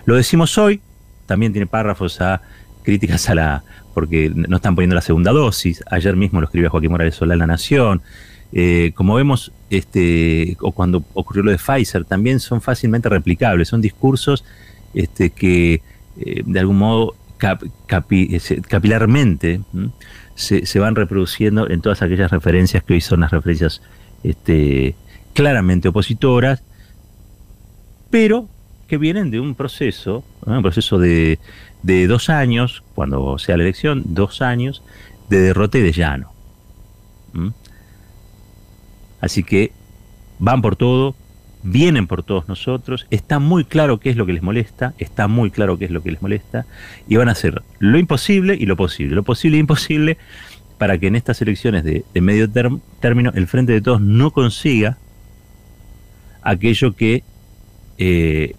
Lo 0.05 0.15
decimos 0.15 0.57
hoy, 0.57 0.81
también 1.25 1.51
tiene 1.51 1.65
párrafos 1.65 2.21
a 2.21 2.41
críticas 2.83 3.29
a 3.29 3.35
la, 3.35 3.63
porque 3.93 4.31
no 4.33 4.57
están 4.57 4.75
poniendo 4.75 4.95
la 4.95 5.01
segunda 5.01 5.31
dosis. 5.31 5.83
Ayer 5.89 6.15
mismo 6.15 6.39
lo 6.41 6.45
escribió 6.45 6.69
Joaquín 6.69 6.91
Morales 6.91 7.15
Solá 7.15 7.33
en 7.33 7.39
La 7.39 7.47
Nación. 7.47 8.01
Eh, 8.53 8.91
como 8.93 9.15
vemos, 9.15 9.51
este, 9.71 10.55
o 10.61 10.71
cuando 10.71 11.03
ocurrió 11.13 11.43
lo 11.43 11.51
de 11.51 11.57
Pfizer, 11.57 12.05
también 12.05 12.39
son 12.39 12.61
fácilmente 12.61 13.09
replicables. 13.09 13.67
Son 13.67 13.81
discursos 13.81 14.45
este, 14.93 15.31
que 15.31 15.81
eh, 16.19 16.43
de 16.45 16.59
algún 16.59 16.77
modo 16.77 17.15
capilarmente 18.67 19.59
se, 20.35 20.79
van 20.79 20.95
reproduciendo 20.95 21.69
en 21.69 21.81
todas 21.81 22.01
aquellas 22.01 22.31
referencias 22.31 22.83
que 22.83 22.93
hoy 22.93 23.01
son 23.01 23.19
las 23.19 23.31
referencias 23.31 23.81
este, 24.23 24.95
claramente 25.33 25.89
opositoras, 25.89 26.63
pero 28.09 28.47
que 28.87 28.97
vienen 28.97 29.29
de 29.29 29.41
un 29.41 29.55
proceso, 29.55 30.23
un 30.45 30.61
proceso 30.61 30.99
de, 30.99 31.39
de 31.81 32.07
dos 32.07 32.29
años, 32.29 32.83
cuando 32.95 33.37
sea 33.39 33.57
la 33.57 33.63
elección, 33.63 34.03
dos 34.05 34.41
años 34.41 34.81
de 35.29 35.39
derrote 35.39 35.81
de 35.81 35.91
llano. 35.91 36.31
¿Mm? 37.33 37.49
Así 39.23 39.45
que 39.45 39.71
van 40.37 40.61
por 40.61 40.75
todo, 40.75 41.15
vienen 41.63 42.07
por 42.07 42.23
todos 42.23 42.49
nosotros, 42.49 43.07
está 43.09 43.39
muy 43.39 43.63
claro 43.63 43.97
qué 43.97 44.09
es 44.09 44.17
lo 44.17 44.25
que 44.25 44.33
les 44.33 44.43
molesta, 44.43 44.93
está 44.97 45.29
muy 45.29 45.49
claro 45.49 45.77
qué 45.77 45.85
es 45.85 45.91
lo 45.91 46.03
que 46.03 46.11
les 46.11 46.21
molesta, 46.21 46.65
y 47.07 47.15
van 47.15 47.29
a 47.29 47.31
hacer 47.31 47.63
lo 47.79 47.97
imposible 47.97 48.57
y 48.59 48.65
lo 48.65 48.75
posible, 48.75 49.15
lo 49.15 49.23
posible 49.23 49.55
e 49.55 49.59
imposible 49.61 50.17
para 50.77 50.97
que 50.97 51.07
en 51.07 51.15
estas 51.15 51.41
elecciones 51.41 51.85
de, 51.85 52.03
medio 52.15 52.49
término 52.99 53.31
el 53.33 53.47
Frente 53.47 53.71
de 53.71 53.79
Todos 53.79 54.01
no 54.01 54.31
consiga 54.31 54.97
aquello 56.41 56.93
que 56.93 57.23
eh, 57.99 58.55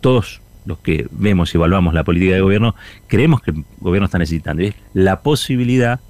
todos 0.00 0.40
los 0.64 0.78
que 0.78 1.08
vemos 1.10 1.52
y 1.52 1.58
evaluamos 1.58 1.92
la 1.92 2.04
política 2.04 2.32
de 2.32 2.40
gobierno, 2.40 2.74
creemos 3.06 3.42
que 3.42 3.50
el 3.50 3.64
gobierno 3.80 4.06
está 4.06 4.16
necesitando. 4.16 4.62
es 4.62 4.74
la 4.94 5.20
posibilidad, 5.20 6.00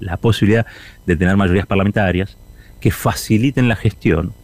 la 0.00 0.16
posibilidad 0.16 0.66
de 1.06 1.14
tener 1.14 1.36
mayorías 1.36 1.66
parlamentarias 1.66 2.38
que 2.82 2.90
faciliten 2.90 3.68
la 3.68 3.76
gestión 3.76 4.34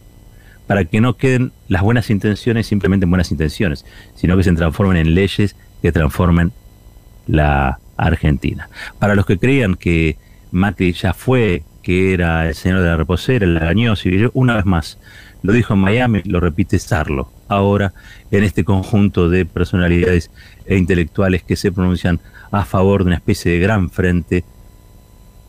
para 0.65 0.85
que 0.85 1.01
no 1.01 1.17
queden 1.17 1.51
las 1.67 1.81
buenas 1.81 2.09
intenciones 2.09 2.67
simplemente 2.67 3.03
en 3.03 3.09
buenas 3.09 3.31
intenciones, 3.31 3.85
sino 4.15 4.37
que 4.37 4.43
se 4.43 4.53
transformen 4.53 4.97
en 4.97 5.13
leyes 5.13 5.55
que 5.81 5.91
transformen 5.91 6.51
la 7.27 7.79
Argentina. 7.97 8.69
Para 8.97 9.15
los 9.15 9.25
que 9.25 9.37
creían 9.37 9.75
que 9.75 10.17
Macri 10.51 10.93
ya 10.93 11.13
fue, 11.13 11.63
que 11.83 12.13
era 12.13 12.47
el 12.47 12.55
señor 12.55 12.81
de 12.81 12.87
la 12.87 12.97
reposera, 12.97 13.45
el 13.45 13.77
y 13.77 14.29
una 14.33 14.55
vez 14.55 14.65
más, 14.65 14.99
lo 15.41 15.53
dijo 15.53 15.73
en 15.73 15.79
Miami, 15.79 16.21
lo 16.25 16.39
repite 16.39 16.79
Sarlo 16.79 17.29
ahora 17.47 17.93
en 18.31 18.43
este 18.43 18.63
conjunto 18.63 19.29
de 19.29 19.45
personalidades 19.45 20.31
e 20.65 20.77
intelectuales 20.77 21.43
que 21.43 21.55
se 21.55 21.71
pronuncian 21.71 22.19
a 22.51 22.63
favor 22.63 23.03
de 23.03 23.07
una 23.07 23.15
especie 23.15 23.51
de 23.51 23.59
gran 23.59 23.89
frente 23.89 24.45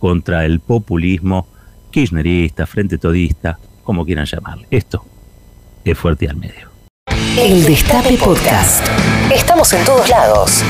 contra 0.01 0.45
el 0.47 0.61
populismo 0.61 1.47
kirchnerista, 1.91 2.67
frente 2.67 2.99
todista, 2.99 3.59
como 3.83 4.05
quieran 4.05 4.27
llamarle. 4.27 4.67
Esto 4.71 5.05
es 5.85 5.99
fuerte 5.99 6.29
al 6.29 6.37
medio. 6.37 6.71
El 7.39 7.65
Destape 7.65 8.17
Podcast. 8.17 8.87
Estamos 9.33 9.73
en 9.73 9.85
todos 9.85 10.09
lados. 10.09 10.63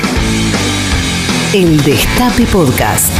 El 1.53 1.83
Destape 1.83 2.45
Podcast. 2.45 3.11